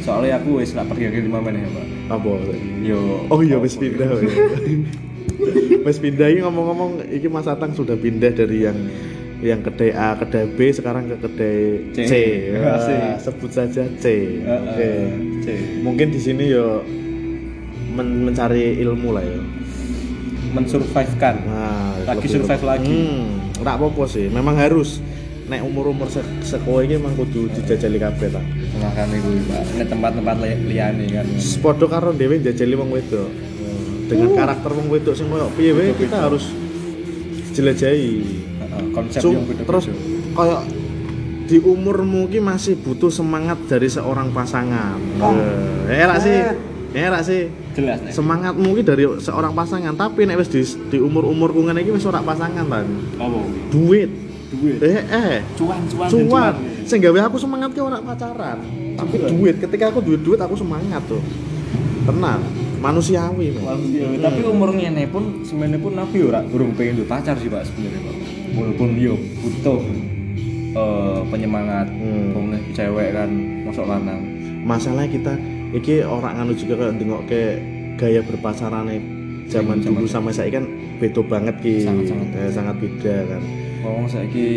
soalnya 0.00 0.36
aku 0.36 0.58
wis 0.58 0.74
lah 0.74 0.82
pedagang 0.82 1.12
kaki 1.12 1.24
lima 1.24 1.38
mana 1.38 1.58
ya 1.58 1.68
pak 1.70 1.86
apa 2.10 2.30
yo 2.82 2.98
oh 3.26 3.38
iya 3.38 3.54
wis 3.56 3.76
pindah 3.76 4.10
wis. 4.12 4.34
wis 5.86 5.96
pindah 5.96 6.26
ini 6.26 6.42
ngomong-ngomong 6.42 7.06
iki 7.06 7.26
Mas 7.26 7.46
Atang 7.46 7.70
sudah 7.70 7.94
pindah 7.94 8.28
dari 8.30 8.66
yang 8.66 8.76
yang 9.40 9.62
kedai 9.62 9.94
A, 9.94 10.12
kedai 10.14 10.50
B 10.50 10.68
sekarang 10.68 11.06
ke 11.06 11.16
kedai 11.18 11.56
C. 11.94 11.98
C. 12.02 12.14
Wah, 12.52 12.76
Asik. 12.76 13.24
sebut 13.24 13.50
saja 13.50 13.88
C. 13.94 14.06
Heeh, 14.36 14.60
Oke. 14.66 14.90
C. 15.40 15.46
Mungkin 15.80 16.10
di 16.10 16.18
sini 16.18 16.44
yo 16.46 16.84
men- 17.90 18.20
mencari 18.22 18.76
ilmu 18.76 19.14
lah 19.14 19.22
ya. 19.22 19.38
mensurvive 20.50 21.14
kan 21.16 21.40
Nah, 21.40 21.94
Lagi 22.04 22.26
survive 22.26 22.64
lagi. 22.66 22.90
Hmm, 22.90 23.39
nggak 23.60 23.76
apa-apa 23.76 24.04
sih. 24.08 24.26
Memang 24.32 24.56
harus 24.56 24.98
nek 25.50 25.66
umur-umur 25.66 26.06
se 26.06 26.22
sekolah 26.46 26.86
ini 26.86 26.94
emang 26.94 27.18
kudu 27.18 27.50
dijajali 27.50 27.98
kabeh 27.98 28.28
ta. 28.30 28.38
gue 28.38 29.34
pak 29.50 29.62
ini 29.74 29.84
tempat-tempat 29.84 30.36
li- 30.38 30.62
liane 30.70 31.04
kan 31.10 31.26
Padha 31.58 31.86
karo 31.90 32.14
dhewe 32.14 32.38
njajali 32.38 32.74
wong 32.78 32.90
wedok. 32.94 33.30
Dengan 34.06 34.30
karakter 34.38 34.70
wong 34.70 34.88
wedok 34.90 35.14
sing 35.18 35.26
koyo 35.26 35.50
piye 35.58 35.74
wae 35.74 35.90
kita 35.98 36.30
harus 36.30 36.54
jelajahi. 37.50 38.14
Heeh, 38.62 38.82
konsep 38.94 39.20
yang 39.26 39.44
beda 39.44 39.62
terus 39.66 39.84
kayak 40.38 40.62
di 41.50 41.58
umurmu 41.58 42.30
ki 42.30 42.38
masih 42.38 42.78
butuh 42.78 43.10
semangat 43.10 43.58
dari 43.66 43.90
seorang 43.90 44.30
pasangan. 44.30 45.02
Eh, 45.18 45.98
eh 45.98 46.06
lah 46.06 46.18
sih. 46.22 46.38
Eh 46.94 47.08
lah 47.10 47.22
sih. 47.26 47.50
Jelas 47.80 47.98
nih 48.04 48.12
Semangatmu 48.12 48.68
ki 48.76 48.82
dari 48.84 49.04
seorang 49.18 49.52
pasangan, 49.56 49.96
tapi 49.96 50.28
nek 50.28 50.36
wis 50.38 50.50
di, 50.52 50.60
di 50.92 50.98
umur-umur 51.00 51.50
ku 51.50 51.64
ngene 51.64 51.80
iki 51.80 51.96
wis 51.96 52.04
ora 52.04 52.20
pasangan 52.20 52.68
tan. 52.68 52.86
apa 53.16 53.38
Duit. 53.72 54.10
duit 54.50 54.78
Eh 54.82 55.00
eh 55.08 55.40
cuan 55.56 55.80
cuan 55.88 56.08
cuan. 56.10 56.54
Sing 56.84 56.98
gawe 57.00 57.30
aku 57.30 57.40
semangat 57.40 57.72
ki 57.72 57.80
ora 57.80 57.98
pacaran, 58.04 58.58
tapi 58.98 59.16
duit. 59.24 59.56
Ketika 59.56 59.88
aku 59.88 60.04
duit 60.04 60.20
duit 60.20 60.38
aku 60.38 60.58
semangat 60.58 61.00
tuh. 61.08 61.22
Tenang, 62.04 62.40
manusiawi. 62.80 63.52
men. 63.54 63.62
Manusia, 63.62 64.04
tapi 64.18 64.40
umurnya 64.44 64.88
ini 64.88 65.04
pun 65.06 65.44
sebenarnya 65.44 65.78
pun 65.78 65.92
aku 65.96 66.14
ora 66.26 66.40
burung 66.42 66.72
pengen 66.74 67.00
duwe 67.00 67.08
pacar 67.08 67.36
sih 67.36 67.52
pak 67.52 67.68
sebenarnya 67.68 68.00
pak 68.08 68.16
walaupun 68.56 68.88
yo 68.98 69.14
butuh 69.44 69.80
eh, 70.74 71.20
penyemangat 71.30 71.86
Hmm. 71.90 72.34
hmm. 72.34 72.74
cewek 72.74 73.14
kan 73.14 73.30
masuk 73.68 73.86
lanang 73.86 74.20
masalahnya 74.64 75.10
kita 75.12 75.34
iki 75.70 76.02
orang 76.02 76.34
anu 76.42 76.52
juga 76.54 76.74
kayak 76.78 76.98
tengok 76.98 77.22
ke 77.30 77.42
gaya 78.00 78.20
berpacaran 78.24 78.88
zaman 79.50 79.82
Hmm, 79.82 79.82
dulu 79.82 80.06
zaman 80.06 80.30
sama 80.30 80.30
saya 80.30 80.50
kan 80.62 80.64
beda 81.02 81.20
banget 81.26 81.58
ki 81.58 81.82
Sangat-sangat. 81.82 82.26
Eh, 82.38 82.50
sangat 82.54 82.74
beda 82.78 83.14
kan. 83.26 83.42
Ngomong 83.82 84.06
saiki 84.06 84.48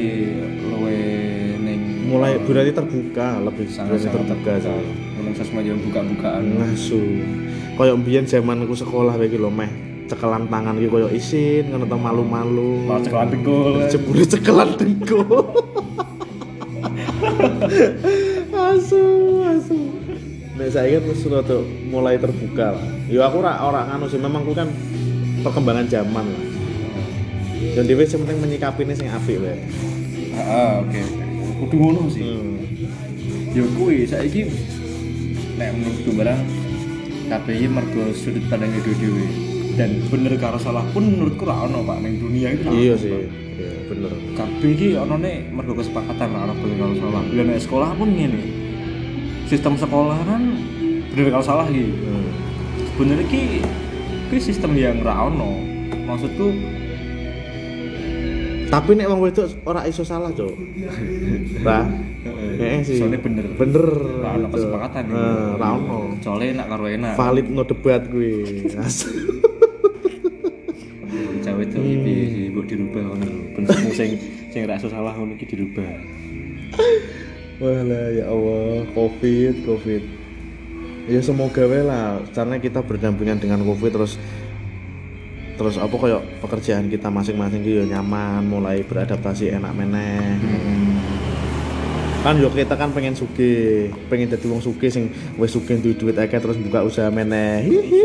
luwe 0.69 0.99
ning 1.65 1.81
mulai 2.05 2.37
berarti 2.37 2.69
terbuka 2.75 3.41
lebih 3.41 3.65
sangat 3.65 4.05
sangat 4.05 4.21
terbuka 4.21 4.53
sih 4.61 4.69
ngomong 5.17 5.33
sosmed 5.33 5.65
yang 5.65 5.81
buka-bukaan. 5.81 6.43
Ngasu. 6.61 7.01
Koyo 7.73 7.97
mbiyen 7.97 8.29
zamanku 8.29 8.77
sekolah 8.77 9.17
kayak 9.17 9.33
lho 9.33 9.49
meh. 9.49 9.71
Cekelan 10.05 10.45
tangan 10.51 10.77
ki 10.77 10.87
koyo 10.93 11.09
isin 11.09 11.73
ngono 11.73 11.89
to 11.89 11.97
malu-malu. 11.97 12.85
Malah 12.85 13.01
cekelan 13.01 13.27
dengkul. 13.33 13.73
Jebule 13.91 14.25
cekelan 14.29 14.69
dengkul. 14.77 15.25
Asu 18.53 18.83
asu 18.93 19.22
Nek 20.63 20.71
saya 20.71 20.95
kan 20.95 21.11
wis 21.11 21.27
rada 21.27 21.59
mulai 21.91 22.15
terbuka 22.15 22.71
lah. 22.79 22.87
Ya 23.11 23.27
aku 23.27 23.43
ora 23.43 23.59
ora 23.59 23.83
nganu 23.83 24.07
sih, 24.07 24.15
memang 24.15 24.47
ku 24.47 24.55
kan 24.55 24.71
perkembangan 25.43 25.91
zaman 25.91 26.23
lah. 26.23 26.43
Dan 27.75 27.83
dhewe 27.83 28.07
sing 28.07 28.23
penting 28.23 28.39
menyikapinya 28.39 28.95
sing 28.95 29.11
apik 29.11 29.43
wae. 29.43 29.59
heeh 30.33 30.71
oke 30.81 31.01
kudu 31.61 31.75
ngono 31.77 32.09
sih 32.09 32.25
Hmm. 32.25 32.57
yo 33.53 33.69
kuwi 33.77 34.09
saiki 34.09 34.49
nek 35.61 35.69
menurutku 35.77 36.09
barang 36.17 36.41
iki 37.53 37.67
mergo 37.69 38.09
sudut 38.17 38.41
pandang 38.49 38.73
dhewe 38.73 39.25
dan 39.77 40.01
bener 40.09 40.33
karo 40.41 40.57
salah 40.57 40.85
pun 40.93 41.05
menurutku 41.05 41.45
ra 41.45 41.65
ono 41.65 41.85
Pak 41.85 41.97
ning 42.01 42.21
dunia 42.21 42.53
itu 42.53 42.65
Iya 42.69 42.93
ono, 42.93 43.01
sih. 43.01 43.13
Iya, 43.13 43.71
bener. 43.89 44.11
kabeh 44.37 44.69
iki 44.73 44.87
onone 44.97 45.49
mergo 45.53 45.73
kesepakatan 45.77 46.29
lah 46.33 46.49
ora 46.49 46.53
bener 46.57 46.77
karo 46.81 46.93
salah 46.97 47.21
bila 47.29 47.41
nek 47.45 47.59
sekolah 47.61 47.89
pun 47.93 48.09
ngene 48.09 48.41
sistem 49.53 49.73
sekolah 49.75 50.17
kan 50.19 50.41
bener 51.07 51.29
karo 51.29 51.43
salah 51.43 51.67
iki 51.67 51.85
Hmm. 51.85 52.25
sebenarnya 52.89 53.25
ki 53.25 53.43
ki 54.27 54.37
sistem 54.39 54.73
yang 54.73 54.97
ra 54.99 55.23
ono 55.23 55.61
maksudku 56.03 56.49
Tapi 58.65 58.97
nek 58.97 59.05
wong 59.05 59.21
wedok 59.21 59.45
ora 59.63 59.85
iso 59.85 60.01
salah, 60.01 60.33
Cuk. 60.33 60.49
Lah, 61.61 61.85
heeh 62.57 62.81
sih. 62.81 62.97
soalnya 62.97 63.21
bener 63.21 63.45
Bener. 63.53 63.85
ra 64.17 64.33
ono 64.33 64.49
gitu. 64.49 64.55
kesepakatan 64.57 65.03
Eh, 65.05 65.49
ra 65.53 65.69
ono. 65.71 66.17
soalnya 66.17 66.47
enak 66.57 66.67
karo 66.67 66.85
enak 66.87 67.13
Valid 67.13 67.47
no 67.47 67.61
debat 67.61 68.01
gue. 68.03 68.65
Cewek 71.37 71.65
itu 71.65 71.77
Hmm. 71.77 71.93
iki 71.93 72.13
sih 72.25 72.45
dirubah 72.49 73.03
ngono 73.05 73.27
prinsipmu 73.53 73.91
sing 73.91 74.09
sing 74.49 74.61
ra 74.63 74.73
iso 74.73 74.87
salah 74.87 75.13
ngono 75.13 75.35
iki 75.35 75.45
dirubah 75.45 75.93
Walah 77.63 78.11
ya 78.11 78.27
Allah, 78.27 78.83
Covid, 78.91 79.63
Covid. 79.63 80.03
Ya 81.07 81.23
semoga 81.23 81.63
wae 81.63 81.79
lah, 81.79 82.19
karena 82.35 82.59
kita 82.59 82.83
berdampingan 82.83 83.39
dengan 83.39 83.63
Covid 83.63 83.95
terus 83.95 84.19
terus 85.55 85.79
apa 85.79 85.95
kayak 85.95 86.43
pekerjaan 86.43 86.91
kita 86.91 87.07
masing-masing 87.07 87.63
gitu 87.63 87.87
ya 87.87 87.95
nyaman, 87.95 88.43
mulai 88.51 88.83
beradaptasi 88.83 89.55
enak 89.55 89.71
meneh. 89.79 90.43
Kan 92.27 92.35
yo 92.43 92.51
kita 92.51 92.75
kan 92.75 92.91
pengen 92.91 93.15
suge, 93.15 93.87
pengen 94.11 94.27
jadi 94.27 94.43
wong 94.43 94.59
suge 94.59 94.91
sing 94.91 95.07
wis 95.39 95.55
suge 95.55 95.79
duwe 95.79 95.95
duit 95.95 96.19
akeh 96.19 96.43
terus 96.43 96.59
buka 96.59 96.83
usaha 96.83 97.07
meneh. 97.07 97.63
Hihi. 97.63 98.03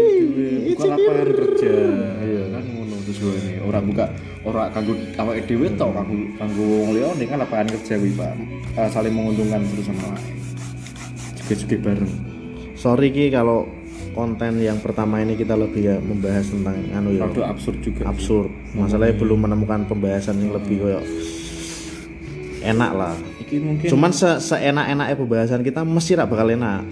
buka 0.70 0.94
lapangan 0.94 1.26
kerja 1.34 1.74
Iya. 2.22 2.42
kan 2.54 2.62
ngono 2.62 2.94
terus 3.02 3.18
gue 3.18 3.34
ini 3.34 3.58
ora 3.66 3.82
buka 3.82 4.04
ora 4.48 4.72
kanggo 4.72 4.96
awake 5.20 5.44
dhewe 5.44 5.68
tok 5.76 5.92
kanggo 5.92 6.16
kanggo 6.40 6.64
wong 6.64 6.90
liyane 6.96 7.24
kan 7.28 7.38
lapangan 7.44 7.68
kerja 7.76 8.00
kuwi 8.00 8.12
Pak. 8.16 8.32
Eh, 8.78 8.88
saling 8.88 9.12
menguntungkan 9.12 9.60
terus 9.68 9.86
sama 9.86 10.16
lain 10.16 10.38
juga-juga 11.48 11.76
bareng. 11.80 12.12
Sorry 12.76 13.08
Ki 13.08 13.32
kalau 13.32 13.64
konten 14.12 14.60
yang 14.60 14.76
pertama 14.84 15.24
ini 15.24 15.32
kita 15.32 15.56
lebih 15.56 15.82
ya 15.82 15.96
membahas 15.96 16.52
tentang 16.52 16.76
anu 16.92 17.16
ya. 17.16 17.24
rada 17.24 17.48
absurd 17.48 17.80
juga. 17.80 18.04
Absurd. 18.04 18.52
Masalahnya 18.76 19.16
belum 19.16 19.48
menemukan 19.48 19.88
pembahasan 19.88 20.44
yang 20.44 20.52
lebih 20.52 20.84
kayak 20.84 21.04
enak 22.68 22.90
lah. 22.92 23.14
Iki 23.40 23.56
mungkin 23.64 23.88
cuman 23.88 24.10
se 24.12 24.28
seenak-enaknya 24.44 25.16
pembahasan 25.16 25.64
kita 25.64 25.80
mesti 25.88 26.20
rak 26.20 26.28
bakal 26.28 26.52
enak. 26.52 26.84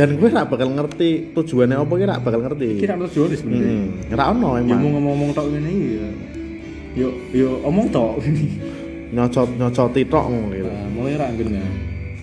Dan 0.00 0.16
gue 0.16 0.28
rak 0.32 0.48
bakal 0.48 0.68
ngerti 0.72 1.36
tujuannya 1.36 1.76
apa 1.76 1.92
gue 1.92 2.08
rak 2.08 2.20
bakal 2.24 2.40
ngerti. 2.48 2.68
Kira 2.80 2.96
jual 3.12 3.28
sebenarnya. 3.36 3.76
Hmm. 3.76 4.16
rak 4.16 4.26
ono 4.32 4.48
ya 4.56 4.60
emang. 4.64 4.80
mau 4.80 4.88
ngomong-ngomong 4.96 5.30
tok 5.36 5.46
ngene 5.52 5.68
iki 5.68 5.88
ya 6.00 6.08
yo 6.96 7.08
yo 7.34 7.60
omong 7.66 7.88
tok 7.90 8.22
nyocot 9.14 9.48
nyocoti 9.56 10.04
tok 10.04 10.24
ngono 10.28 10.52
gitu 10.52 10.68
Nah, 10.68 10.88
mulai 10.92 11.16
ra 11.16 11.28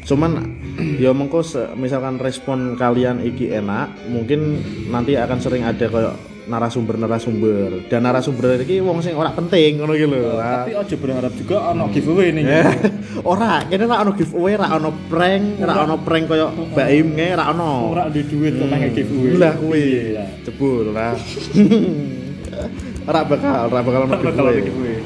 cuman 0.06 0.32
ya 1.04 1.12
mengko 1.15 1.41
misalkan 1.80 2.21
respon 2.21 2.78
kalian 2.78 3.25
iki 3.25 3.49
enak 3.49 3.89
mungkin 4.12 4.62
nanti 4.93 5.17
akan 5.17 5.39
sering 5.41 5.65
ada 5.65 5.88
kayak 5.89 6.15
narasumber-narasumber 6.45 7.89
dan 7.89 8.06
narasumber 8.06 8.62
iki 8.62 8.78
wong 8.78 9.01
sing 9.01 9.17
ora 9.17 9.34
penting 9.34 9.82
ngono 9.82 9.97
iki 9.97 10.06
lho. 10.06 10.38
Tapi 10.38 10.78
aja 10.78 10.95
berharap 10.95 11.34
juga 11.34 11.73
ono 11.73 11.89
giveaway 11.89 12.30
nih. 12.38 12.45
Ora, 13.32 13.65
kene 13.65 13.89
ra 13.89 14.06
ono 14.06 14.13
giveaway, 14.13 14.54
ra 14.54 14.78
ono 14.78 14.93
prank, 15.10 15.58
ra 15.58 15.73
ono 15.89 15.95
prank 16.06 16.25
koyo 16.30 16.54
Mbak 16.54 16.88
Im 16.93 17.08
nge, 17.17 17.28
ra 17.34 17.43
ono. 17.49 17.71
Ora 17.97 18.01
ada 18.13 18.21
duit 18.21 18.54
kok 18.54 18.69
giveaway. 18.69 19.34
Lah 19.41 19.54
kuwi. 19.58 19.82
Iya. 20.13 20.25
Jebul 20.45 20.93
lah. 20.93 21.17
Ora 23.10 23.22
bakal, 23.22 23.70
ora 23.70 23.82
bakal 23.86 24.02
giveaway. 24.10 24.62
giveaway. 24.65 25.00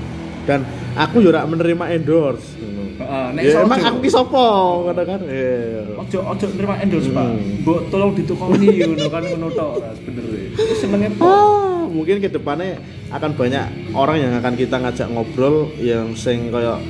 Dan 0.48 0.60
aku 0.98 1.22
yo 1.22 1.30
ora 1.30 1.46
menerima 1.46 1.86
endorse. 1.94 2.58
Heeh, 3.00 3.26
nek 3.32 3.42
Ya, 3.48 3.64
emang 3.64 3.80
aku 3.80 3.98
ki 4.04 4.12
sapa 4.12 4.44
ngono 4.84 5.04
kan. 5.08 5.20
Iya. 5.24 5.96
Ojo 5.96 6.20
ojo 6.20 6.46
nerima 6.58 6.76
endorse, 6.84 7.10
Pak. 7.16 7.26
Hmm. 7.28 7.62
Mbok 7.64 7.80
tolong 7.88 8.12
ditukoni 8.18 8.68
ngono 8.84 9.06
kan 9.08 9.24
ngono 9.24 9.48
tok 9.56 9.72
Mas, 9.80 10.00
bener 10.04 10.26
e. 10.36 10.42
Senenge. 10.76 11.08
Ah, 11.24 11.88
mungkin 11.88 12.20
ke 12.20 12.28
depannya 12.28 12.80
akan 13.14 13.32
banyak 13.40 13.66
orang 13.96 14.18
yang 14.20 14.34
akan 14.42 14.54
kita 14.60 14.76
ngajak 14.84 15.08
ngobrol 15.16 15.72
yang 15.80 16.12
sing 16.14 16.52
kayak 16.52 16.84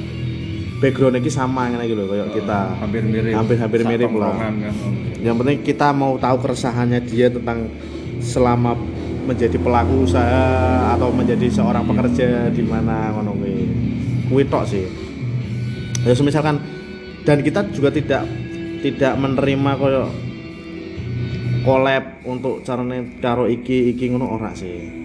background 0.80 1.20
ini 1.20 1.30
sama 1.30 1.70
ngene 1.70 1.84
iki 1.86 1.94
lho 1.94 2.06
kayak 2.10 2.28
kita. 2.34 2.60
hampir 2.80 3.04
mirip. 3.06 3.34
Hampir-hampir 3.36 3.82
mirip 3.86 4.12
lah. 4.18 4.34
kan. 4.34 4.54
Yang 5.20 5.36
penting 5.46 5.58
kita 5.62 5.88
mau 5.92 6.16
tahu 6.18 6.38
keresahannya 6.42 7.00
dia 7.06 7.28
tentang 7.30 7.70
selama 8.24 8.74
menjadi 9.30 9.58
pelaku 9.62 10.10
usaha 10.10 10.90
atau 10.98 11.14
menjadi 11.14 11.46
seorang 11.54 11.86
pekerja 11.86 12.50
di 12.50 12.66
mana 12.66 13.14
ngono 13.14 13.38
kuwi. 13.38 13.56
Kuwi 14.26 14.44
tok 14.50 14.66
sih. 14.66 14.86
Ya 16.02 16.18
misalkan 16.18 16.58
dan 17.22 17.46
kita 17.46 17.70
juga 17.70 17.94
tidak 17.94 18.26
tidak 18.82 19.14
menerima 19.22 19.72
koyo 19.78 20.10
collab 21.62 22.24
untuk 22.26 22.66
carane 22.66 23.20
karo 23.22 23.46
iki 23.46 23.94
iki 23.94 24.10
ngono 24.10 24.34
ora 24.34 24.56
sih. 24.58 24.98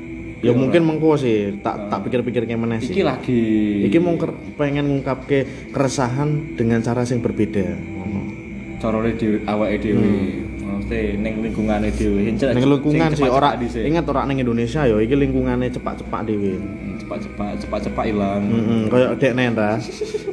Ya 0.44 0.52
Ya, 0.52 0.52
mungkin 0.52 0.84
mengko 0.84 1.16
sih, 1.16 1.56
tak 1.64 1.88
tak 1.88 2.04
pikir-pikir 2.04 2.44
kayak 2.44 2.60
mana 2.60 2.76
sih. 2.76 2.92
Iki 2.92 3.00
lagi 3.00 3.40
Iki 3.88 3.96
mau 3.96 4.12
pengen 4.60 4.92
ngungkapke 4.92 5.72
keresahan 5.72 6.52
dengan 6.52 6.84
cara 6.84 7.00
yang 7.08 7.24
berbeda. 7.24 7.64
ngono. 7.64 8.20
carane 8.76 9.16
dhewe 9.16 9.40
awake 9.48 9.80
dhewe. 9.80 10.43
Mesti 10.84 11.16
ning 11.16 11.40
lingkungane 11.40 11.88
dhewe. 11.96 12.36
Sing 12.36 12.52
Ning 12.52 12.68
lingkungan 12.68 13.08
sih 13.16 13.24
ora 13.24 13.56
ingat 13.56 14.04
ora 14.04 14.28
ning 14.28 14.44
Indonesia 14.44 14.84
ya 14.84 15.00
iki 15.00 15.16
lingkungannya 15.16 15.72
cepak-cepak 15.72 16.28
dhewe. 16.28 16.60
Hmm, 16.60 17.00
cepat-cepat 17.00 17.64
cepat-cepat 17.64 18.04
ilang. 18.12 18.44
Heeh, 18.44 18.92
koyo 18.92 19.16
dek 19.16 19.32
nenda. 19.32 19.80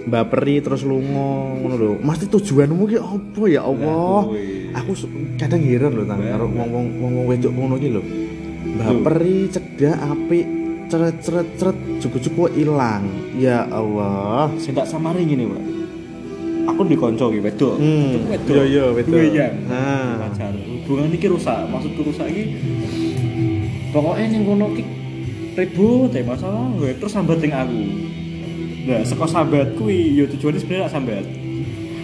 Mbaperi 0.03 0.59
terus 0.59 0.83
lunga 0.83 1.55
ngono 1.55 1.75
lho. 1.79 1.91
Mesti 2.03 2.27
tujuanmu 2.27 2.83
ki 2.83 2.99
apa 2.99 3.43
ya 3.47 3.63
Allah? 3.63 4.27
Aku 4.75 4.91
kadang 5.39 5.63
heran 5.63 5.95
lho 5.95 6.03
tang 6.03 6.19
karo 6.19 6.45
wong-wong 6.51 7.31
wedok 7.31 7.51
ngono 7.55 7.79
iki 7.79 7.89
lho. 7.95 8.03
Mbaperi 8.75 9.47
cedak 9.55 10.03
apik 10.03 10.45
ceret-ceret-ceret 10.91 11.77
cukup-cukup 12.03 12.51
ilang. 12.59 13.07
Ya 13.39 13.63
Allah. 13.71 14.51
Sing 14.59 14.75
tak 14.75 14.91
samari 14.91 15.23
ngene, 15.23 15.47
Pak. 15.47 15.80
Aku 16.81 16.89
di 16.89 16.97
konco 16.97 17.29
iki 17.29 17.45
wedok. 17.45 17.77
Hmm, 17.77 18.25
Wedok. 18.25 18.53
iya, 18.57 18.63
iya, 18.65 18.85
wedok. 18.89 19.21
Iya. 19.21 19.47
Ah. 19.69 20.25
Pacar. 20.25 20.49
Hubungan 20.57 21.13
iki 21.13 21.29
rusak. 21.29 21.69
Maksudku 21.69 22.09
rusak 22.09 22.25
iki 22.33 22.57
pokoknya 23.93 24.25
ning 24.33 24.41
kono 24.49 24.73
ki 24.73 24.83
ribut 25.51 26.09
ya 26.09 26.25
masalah 26.25 26.73
gue 26.81 26.89
terus 26.97 27.13
sambat 27.13 27.37
ning 27.37 27.53
aku. 27.53 27.81
Nah, 28.89 29.05
saka 29.05 29.29
sambat 29.29 29.77
kuwi 29.77 30.17
yo 30.17 30.25
tujuannya 30.25 30.57
sebenarnya 30.57 30.89
sambat. 30.89 31.25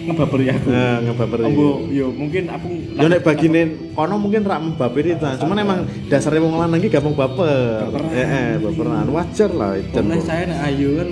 Ngebaberi 0.06 0.46
aku. 0.46 0.68
Nah, 0.70 0.96
ngebaberi. 1.02 1.42
Ambo, 1.42 1.68
yo 1.90 2.06
mungkin 2.14 2.46
aku 2.46 2.70
Yo 2.94 3.06
nek 3.10 3.26
bagine 3.26 3.60
kono 3.98 4.14
mungkin 4.14 4.46
rak 4.46 4.62
mbaperi 4.62 5.18
ta. 5.18 5.34
Cuman 5.42 5.58
emang 5.58 5.90
dasarnya 6.06 6.38
wong 6.38 6.54
lanang 6.54 6.78
iki 6.78 6.86
gampang 6.86 7.18
baper. 7.18 7.82
Heeh, 8.14 8.62
baperan. 8.62 9.10
Wajar 9.10 9.50
lah 9.58 9.74
itu. 9.74 9.98
Mulai 10.06 10.22
saya 10.22 10.46
nek 10.46 10.60
ayu 10.70 10.88
kan. 11.02 11.08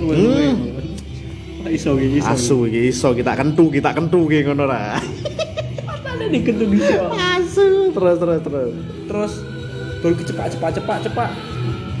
Iso 1.65 1.97
iki 1.97 2.21
iso. 2.21 2.29
Asu 2.29 2.57
iki 2.69 2.93
iso 2.93 3.09
kita 3.17 3.33
kentu, 3.33 3.73
kita 3.73 3.89
kentu 3.97 4.29
ki 4.29 4.45
ngono 4.45 4.69
ra. 4.69 5.01
Ada 6.05 6.25
di 6.29 6.39
kentung 6.45 6.69
iso. 6.77 7.09
Asu 7.17 7.89
terus 7.91 8.15
terus 8.21 8.39
terus. 8.45 8.73
terus 9.07 9.33
baru 10.03 10.13
cepat 10.19 10.47
cepat 10.53 10.71
cepat 10.77 10.99
cepat 11.09 11.29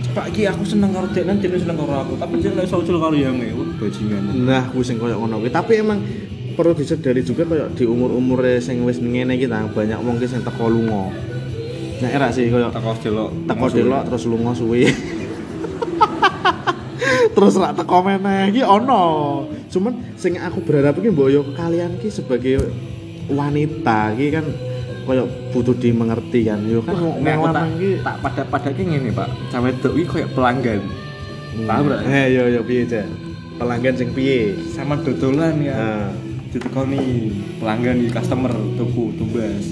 cepat 0.05 0.25
ki 0.35 0.41
aku 0.45 0.63
seneng 0.67 0.93
karo 0.93 1.07
dek 1.09 1.25
nanti 1.25 1.49
dia 1.49 1.57
seneng 1.57 1.77
karo 1.81 2.05
aku 2.05 2.13
tapi 2.19 2.37
dia 2.43 2.53
lagi 2.53 2.69
saucul 2.69 3.01
karo 3.01 3.15
yang 3.17 3.37
wah 3.37 3.69
bajingan 3.81 4.23
Nah, 4.45 4.63
kuwi 4.69 4.83
sing 4.85 4.97
koyo 5.01 5.17
ngono. 5.17 5.41
Tapi 5.49 5.81
emang 5.81 5.99
perlu 6.53 6.73
disadari 6.77 7.21
juga 7.25 7.45
koyo 7.45 7.65
di 7.73 7.85
umur-umur 7.85 8.43
sing 8.61 8.85
wis 8.85 9.01
ngene 9.01 9.37
iki 9.37 9.49
banyak 9.49 9.99
wong 10.01 10.21
ki 10.21 10.27
sing 10.29 10.41
teko 10.45 10.69
lunga. 10.69 11.09
Nek 12.01 12.11
era 12.13 12.29
sih 12.29 12.49
koyo 12.49 12.69
teko 12.69 12.91
delok 13.01 13.29
teko 13.49 13.65
delok 13.71 14.01
terus 14.11 14.23
lunga 14.29 14.51
suwi. 14.53 14.85
terus 17.37 17.53
rak 17.61 17.77
teko 17.77 18.01
meneh 18.01 18.49
iki 18.49 18.65
ono. 18.65 19.45
Cuman 19.69 20.17
sing 20.17 20.41
aku 20.41 20.65
berharap 20.65 20.97
iki 20.97 21.13
mbok 21.13 21.29
yo 21.29 21.41
kalian 21.53 22.01
ki 22.01 22.09
sebagai 22.09 22.65
wanita 23.29 24.17
iki 24.17 24.33
kan 24.33 24.45
koyo 25.05 25.29
butuh 25.53 25.77
dimengerti 25.77 26.49
kan. 26.49 26.65
Yo 26.65 26.81
kan 26.81 26.97
wong 26.97 27.53
tak, 27.53 27.69
tak 28.01 28.15
pada 28.25 28.41
pada 28.49 28.69
ki 28.73 28.81
ngene 28.81 29.13
pak 29.13 29.29
cawe 29.53 29.69
dok 29.69 29.93
iki 29.93 30.09
kayak 30.09 30.33
pelanggan 30.33 30.81
paham 31.65 31.89
ora 31.89 31.97
Eh 32.05 32.25
yo 32.37 32.43
yo 32.53 32.61
piye, 32.65 32.85
Cak? 32.85 33.05
Pelanggan 33.57 33.93
sing 33.97 34.09
piye? 34.13 34.57
sama 34.73 34.97
dodolan 35.01 35.61
ya 35.61 35.77
Nah. 35.77 36.09
ditekoni 36.47 37.29
pelanggan 37.59 37.99
di 37.99 38.07
customer 38.07 38.53
tuku 38.79 39.13
tubas 39.19 39.63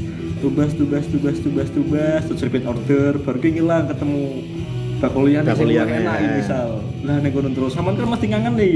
tubas 0.44 0.72
tubas 0.76 1.06
tubas 1.08 1.38
tubas 1.40 1.70
tubas 1.72 2.22
terus 2.28 2.42
repeat 2.44 2.68
order 2.68 3.16
baru 3.24 3.38
ki 3.40 3.50
ngilang 3.58 3.88
ketemu 3.88 4.44
bakulian 5.06 5.44
Bakulian, 5.46 5.86
enak 5.86 6.18
eh. 6.18 6.32
misal 6.42 6.82
lah 7.06 7.22
nek 7.22 7.32
ngono 7.38 7.50
terus. 7.54 7.72
Sampean 7.78 7.96
kan 8.02 8.08
mesti 8.10 8.26
ngangen 8.34 8.54
nih. 8.58 8.76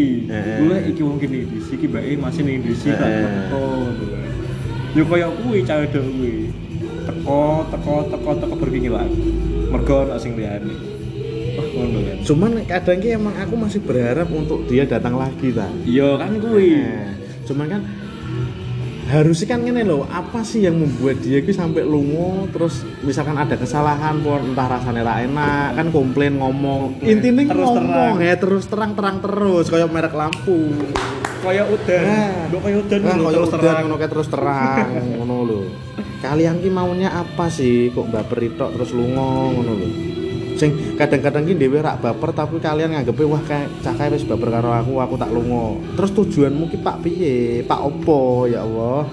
Gue 0.62 0.78
iki 0.94 1.02
wong 1.02 1.18
kene 1.18 1.50
di 1.50 1.60
siki 1.66 1.90
bae 1.90 2.14
masih 2.14 2.42
ning 2.46 2.62
di 2.62 2.74
siki 2.78 2.94
Eh. 2.94 3.26
teko 3.50 3.62
yo 4.94 5.04
koyo 5.06 5.28
kuwi 5.42 5.66
cawe 5.66 5.86
dok 5.90 6.06
kuwi. 6.06 6.34
Teko 7.10 7.42
teko 7.74 7.94
teko 8.14 8.30
teko 8.38 8.54
ngilang. 8.70 9.12
Mergo 9.74 9.96
ono 10.06 10.16
sing 10.22 10.38
liyane. 10.38 10.74
Kan. 11.60 12.18
Cuman 12.24 12.52
kadang 12.66 12.98
ki 13.04 13.10
emang 13.20 13.36
aku 13.36 13.54
masih 13.60 13.80
berharap 13.84 14.32
untuk 14.32 14.64
dia 14.70 14.88
datang 14.88 15.20
lagi 15.20 15.52
ta. 15.52 15.68
iya 15.84 16.16
kan 16.16 16.38
kuwi. 16.40 16.86
Cuman 17.50 17.66
kan 17.68 17.82
harusnya 19.10 19.48
kan 19.50 19.60
ngene 19.60 19.82
loh, 19.82 20.06
apa 20.06 20.46
sih 20.46 20.62
yang 20.62 20.78
membuat 20.78 21.18
dia 21.20 21.42
ki 21.42 21.50
sampai 21.50 21.82
lungo 21.82 22.46
terus 22.50 22.86
misalkan 23.02 23.34
ada 23.34 23.58
kesalahan 23.58 24.22
pun 24.22 24.54
entah 24.54 24.70
rasanya 24.70 25.02
ra 25.02 25.16
enak 25.20 25.74
kan 25.74 25.88
komplain 25.90 26.38
ngomong 26.38 27.02
intinya 27.02 27.42
Terus 27.44 27.66
ngomong 27.66 28.14
terang. 28.16 28.22
ya 28.22 28.36
terus 28.38 28.64
terang 28.66 28.92
terang 28.94 29.18
terus 29.18 29.66
kayak 29.68 29.90
merek 29.90 30.14
lampu 30.14 30.86
kaya 31.40 31.66
udan 31.66 32.04
Nah. 32.04 32.34
mbok 32.48 32.62
kaya 32.62 32.78
udan 32.78 33.00
Nah, 33.00 33.16
lho, 33.16 33.24
kayak 33.24 33.34
terus 33.34 33.50
udah 33.50 33.58
terang 33.58 33.84
kayak 33.90 34.12
terus 34.12 34.28
terang 34.30 34.88
ngono 35.16 35.36
lho. 35.42 35.62
Kalian 36.20 36.56
ki 36.60 36.70
maunya 36.70 37.10
apa 37.10 37.46
sih 37.48 37.90
kok 37.90 38.08
baper 38.08 38.40
tok 38.54 38.70
terus 38.76 38.92
lungo 38.92 39.26
ngono 39.50 39.72
lho. 39.74 39.88
Sing 40.60 41.00
kadang-kadang 41.00 41.48
ki 41.48 41.56
dhewe 41.56 41.80
rak 41.80 42.04
baper 42.04 42.36
tapi 42.36 42.60
kalian 42.60 42.92
nganggepe 42.92 43.24
wah 43.24 43.40
kayak 43.40 43.72
cah 43.80 43.96
kae 43.96 44.12
wis 44.12 44.28
baper 44.28 44.52
karo 44.52 44.76
aku, 44.76 45.00
aku 45.00 45.16
tak 45.16 45.32
lungo. 45.32 45.80
Terus 45.96 46.12
tujuanmu 46.12 46.68
ki 46.68 46.84
Pak 46.84 47.00
piye? 47.00 47.64
Pak 47.64 47.80
opo 47.80 48.44
ya 48.44 48.68
Allah. 48.68 49.08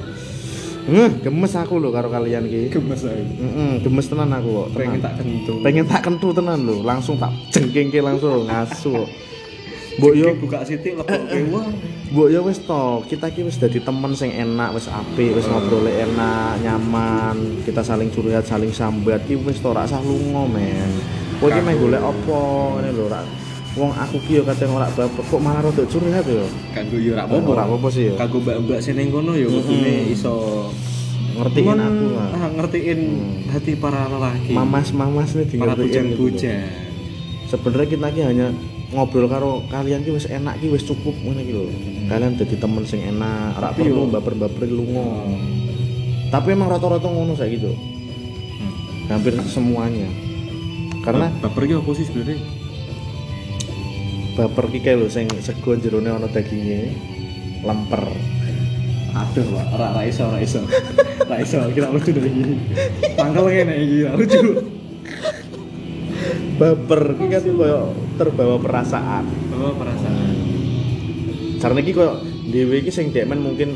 Ngeh, 0.87 1.19
gemes 1.27 1.51
aku 1.59 1.83
lho 1.83 1.91
karo 1.91 2.07
kalian 2.07 2.47
ki. 2.47 2.71
gemes 2.71 3.03
ae 3.07 3.19
Heeh, 3.19 3.83
gemes 3.83 4.07
tenan 4.07 4.31
aku 4.31 4.51
kok. 4.55 4.69
pengen 4.79 5.03
tak 5.03 5.19
kentung 5.19 5.59
pengen 5.59 5.87
tak 5.87 6.01
kentu 6.07 6.31
tenan 6.31 6.63
lho, 6.63 6.87
langsung 6.87 7.19
tak 7.19 7.35
jengkengke 7.51 7.99
langsung 7.99 8.47
ngasu. 8.47 9.03
Mbok 9.99 10.13
yo 10.15 10.31
buka 10.39 10.63
sitik 10.63 10.95
lebokke 10.95 11.41
wah 11.51 11.67
Mbok 12.07 12.29
ya 12.31 12.39
wis 12.39 12.63
to, 12.63 13.03
kita 13.11 13.35
ki 13.35 13.51
wis 13.51 13.59
dadi 13.59 13.83
temen 13.83 14.15
sing 14.15 14.31
enak, 14.31 14.79
wis 14.79 14.87
apik, 14.87 15.35
wis 15.35 15.51
ngobrol 15.51 15.91
enak, 15.91 16.63
nyaman, 16.63 17.67
kita 17.67 17.83
saling 17.83 18.07
curhat, 18.15 18.47
saling 18.47 18.71
sambat 18.71 19.27
ki 19.27 19.35
wis 19.43 19.59
to 19.59 19.75
ora 19.75 19.91
usah 19.91 19.99
lunga, 19.99 20.47
men. 20.47 21.26
Kowe 21.37 21.49
ki 21.49 21.61
meh 21.61 21.75
golek 21.75 22.01
apa 22.01 22.39
ngene 22.75 22.91
lho, 22.91 23.05
ora. 23.07 23.21
Wong 23.77 23.93
aku 23.93 24.17
ki 24.25 24.33
yo 24.35 24.43
kadang 24.43 24.73
ora 24.73 24.89
baper, 24.89 25.21
kok 25.23 25.37
malah 25.37 25.61
rada 25.63 25.85
curhat 25.85 26.25
yo. 26.25 26.49
kanggo 26.73 26.97
yo 26.97 27.13
ora 27.13 27.29
apa-apa 27.29 27.49
Ora 27.51 27.63
apa-apa 27.67 27.89
sih 27.91 28.09
yo. 28.09 28.15
kanggo 28.17 28.41
mbak-mbak 28.41 28.79
sing 28.81 28.97
ning 28.97 29.09
kono 29.11 29.33
yo 29.33 29.49
kudune 29.51 30.09
iso 30.09 30.35
Ngertiin 31.37 31.69
men- 31.69 31.85
aku 31.85 32.05
lah. 32.11 32.29
ah, 32.33 32.49
ngertiin 32.51 33.01
hati 33.47 33.73
para 33.77 34.09
lelaki 34.09 34.57
Mamas-mamas 34.57 35.37
nih 35.37 35.45
di 35.45 35.57
para 35.57 35.77
ngertiin 35.77 36.05
gitu. 36.11 36.49
Sebenarnya 37.47 37.87
kita 37.87 38.09
ki 38.11 38.23
hanya 38.25 38.47
ngobrol 38.89 39.29
karo 39.29 39.61
kalian 39.69 40.01
ki 40.01 40.11
wis 40.11 40.25
enak 40.27 40.57
ki 40.57 40.73
wis 40.73 40.81
cukup 40.83 41.13
ngene 41.13 41.45
ki 41.45 41.53
lho. 41.53 41.69
Kalian 42.09 42.33
dadi 42.35 42.57
temen 42.57 42.83
sing 42.83 43.05
enak, 43.05 43.61
ora 43.61 43.77
perlu 43.77 44.09
baper-baper 44.09 44.65
lunga. 44.65 45.05
Tapi 46.27 46.49
emang 46.51 46.73
rata-rata 46.73 47.05
ngono 47.05 47.37
saya 47.37 47.53
gitu. 47.53 47.77
Hampir 49.07 49.37
semuanya. 49.45 50.09
Karena 51.07 51.31
baper 51.39 51.63
ki 51.71 51.75
apa 51.79 51.91
sih 51.95 52.05
sebenarnya? 52.11 52.39
Baper 54.35 54.65
ki 54.75 54.79
kae 54.83 54.99
lho 54.99 55.07
sing 55.07 55.31
sego 55.39 55.79
jerone 55.79 56.11
ana 56.11 56.27
daginge 56.27 56.91
lemper. 57.63 58.05
aduh 59.17 59.45
pak. 59.49 59.67
Ora 59.73 59.87
ora 59.97 60.03
iso 60.05 60.23
ora 60.29 60.39
iso. 60.45 60.61
Ora 61.27 61.37
iso 61.43 61.59
kita 61.73 61.89
lucu 61.91 62.13
dari 62.15 62.31
gini 62.31 62.55
mangkel 63.19 63.51
ngene 63.51 63.75
iki 63.83 63.97
lucu 64.15 64.39
baper 66.61 67.03
iki 67.19 67.27
kan 67.33 67.43
koyo 67.43 67.81
terbawa 68.21 68.57
perasaan. 68.61 69.25
Oh, 69.57 69.73
perasaan. 69.75 70.33
karena 71.57 71.79
iki 71.83 71.93
koyo 71.97 72.21
dhewe 72.53 72.85
iki 72.85 72.93
sing 72.93 73.11
demen 73.11 73.43
mungkin 73.43 73.75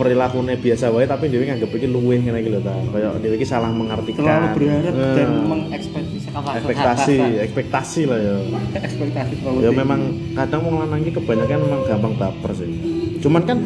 perilakunya 0.00 0.56
biasa 0.56 0.88
wae 0.88 1.04
tapi 1.04 1.28
dhewe 1.28 1.44
nganggep 1.44 1.68
iki 1.68 1.84
luwih 1.90 2.22
ngene 2.22 2.38
iki 2.40 2.50
lho 2.54 2.60
ta. 2.64 2.72
Koyo 2.88 3.18
dhewe 3.20 3.34
iki 3.36 3.44
salah 3.44 3.68
mengartikan. 3.74 4.24
Terlalu 4.24 4.48
berharap 4.56 4.94
Nah, 4.94 5.14
dan 5.18 5.28
mengekspektasi 5.44 6.19
ekspektasi 6.34 7.16
ekspektasi 7.42 8.02
lah 8.06 8.18
ya. 8.18 8.36
Ekspektasi 8.78 9.34
ya 9.62 9.70
memang 9.74 10.00
kadang 10.38 10.60
wong 10.66 10.76
lanang 10.82 11.00
iki 11.02 11.18
kebanyakan 11.18 11.58
memang 11.66 11.80
gampang 11.86 12.14
baper 12.16 12.50
sih. 12.54 12.70
Cuman 13.18 13.42
kan 13.44 13.58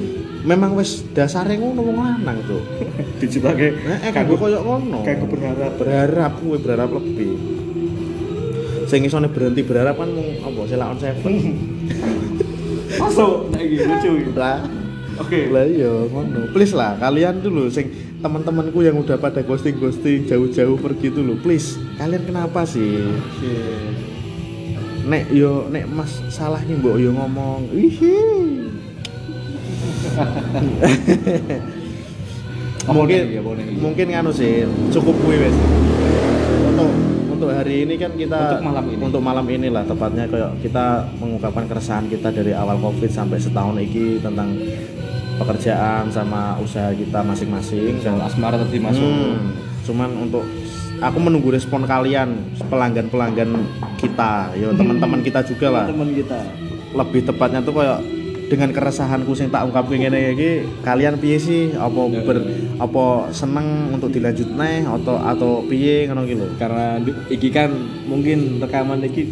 memang 0.44 0.76
wis 0.76 1.04
dasare 1.12 1.56
ngono 1.56 1.80
wong 1.84 1.98
lanang 2.00 2.36
tuh 2.44 2.60
diciptake 3.20 3.80
eh 3.80 4.12
kanggo 4.12 4.36
koyo 4.40 4.60
ngono. 4.64 5.04
kanggo 5.04 5.26
berharap. 5.28 5.72
Berharap 5.76 6.32
kuwi 6.40 6.56
berharap 6.60 6.90
lebih. 6.96 7.32
Sing 8.88 9.00
isone 9.04 9.28
berhenti 9.32 9.64
berharap 9.64 9.96
kan 9.96 10.08
mung 10.12 10.28
apa 10.40 10.60
Sheila 10.68 10.92
on 10.92 10.98
seven. 11.00 11.34
Masuk 13.00 13.52
nek 13.52 13.62
iki. 13.64 13.76
Lucu 13.84 14.12
lah. 14.36 14.60
Oke. 15.20 15.52
Lah 15.52 15.64
iya 15.68 15.92
ngono. 16.08 16.48
Please 16.52 16.72
lah 16.72 16.96
kalian 17.00 17.44
loh 17.44 17.68
sing 17.68 18.13
teman-temanku 18.24 18.80
yang 18.80 18.96
udah 18.96 19.20
pada 19.20 19.44
ghosting 19.44 19.76
ghosting 19.76 20.24
jauh-jauh 20.24 20.80
pergi 20.80 21.12
tuh 21.12 21.20
loh 21.20 21.36
please 21.44 21.76
kalian 22.00 22.24
kenapa 22.24 22.64
sih 22.64 23.04
Oke. 23.04 23.52
nek 25.04 25.28
yo 25.28 25.68
nek 25.68 25.84
mas 25.92 26.24
salah 26.32 26.64
nih 26.64 26.80
mbok 26.80 26.96
yo 26.96 27.12
ngomong 27.12 27.68
ihi 27.76 28.16
mungkin 32.96 33.20
nih? 33.28 33.44
mungkin 33.76 34.06
nganu 34.08 34.32
sih 34.32 34.64
cukup 34.88 35.12
kuwi 35.20 35.44
wes 35.44 35.56
untuk 36.64 36.88
untuk 37.28 37.52
hari 37.52 37.84
ini 37.84 38.00
kan 38.00 38.16
kita 38.16 38.56
Untuk 38.56 38.64
malam 38.64 38.84
ini. 38.88 39.00
untuk 39.04 39.20
malam 39.20 39.44
inilah 39.44 39.84
tepatnya 39.84 40.24
kayak 40.32 40.64
kita 40.64 41.12
mengungkapkan 41.20 41.68
keresahan 41.68 42.08
kita 42.08 42.32
dari 42.32 42.56
awal 42.56 42.80
covid 42.80 43.12
sampai 43.12 43.36
setahun 43.36 43.76
ini 43.76 44.16
tentang 44.16 44.48
pekerjaan 45.36 46.08
sama 46.08 46.56
usaha 46.58 46.90
kita 46.92 47.20
masing-masing. 47.20 47.98
Soal 48.00 48.20
asmara 48.20 48.56
tadi 48.56 48.78
masuk 48.78 49.04
Hmm, 49.04 49.54
cuman 49.82 50.10
untuk 50.20 50.44
aku 50.98 51.18
menunggu 51.18 51.50
respon 51.50 51.84
kalian 51.84 52.48
pelanggan-pelanggan 52.66 53.50
kita 53.98 54.54
yo 54.56 54.72
teman-teman 54.72 55.20
kita 55.20 55.42
juga 55.42 55.68
lah. 55.70 55.84
Teman 55.90 56.14
kita. 56.14 56.38
Lebih 56.94 57.20
tepatnya 57.26 57.58
tuh 57.60 57.74
kayak 57.74 58.00
dengan 58.44 58.70
keresahanku 58.70 59.32
sing 59.32 59.48
tak 59.48 59.64
ungkap 59.66 59.88
ngene 59.88 60.36
iki 60.36 60.50
kalian 60.84 61.16
piye 61.18 61.40
sih? 61.40 61.62
Apa 61.74 62.06
Ya, 62.12 62.20
ber 62.22 62.38
ya. 62.38 62.46
apa 62.76 63.32
seneng 63.32 63.90
untuk 63.90 64.12
dilanjut 64.12 64.46
neh 64.54 64.84
atau 64.84 65.16
atau 65.16 65.50
piye 65.64 66.06
ngono 66.06 66.28
gitu 66.28 66.44
karena 66.60 67.00
iki 67.26 67.48
kan 67.48 67.72
mungkin 68.04 68.60
rekaman 68.60 69.00
iki 69.02 69.26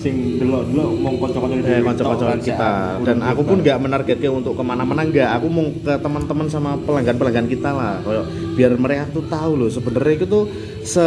sing 0.00 0.40
delok 0.40 0.72
delok 0.72 0.90
mau 0.96 1.14
kocok-kocok 1.20 1.56
eh 1.60 1.84
kocok-kocokan 1.84 2.40
kita. 2.40 2.72
dan 3.04 3.18
aku 3.20 3.40
pun 3.44 3.60
nggak 3.60 3.78
menargetkan 3.78 4.32
untuk 4.32 4.56
ke 4.56 4.64
mana-mana 4.64 5.04
nggak. 5.04 5.28
Aku 5.36 5.46
mau 5.52 5.68
ke 5.68 5.94
teman-teman 6.00 6.46
sama 6.48 6.80
pelanggan-pelanggan 6.80 7.46
kita 7.52 7.70
lah. 7.70 8.00
Kayak 8.00 8.26
biar 8.56 8.72
mereka 8.80 9.04
tuh 9.12 9.24
tahu 9.28 9.52
loh 9.60 9.70
sebenarnya 9.70 10.14
itu 10.16 10.26
tuh 10.26 10.44
se 10.80 11.06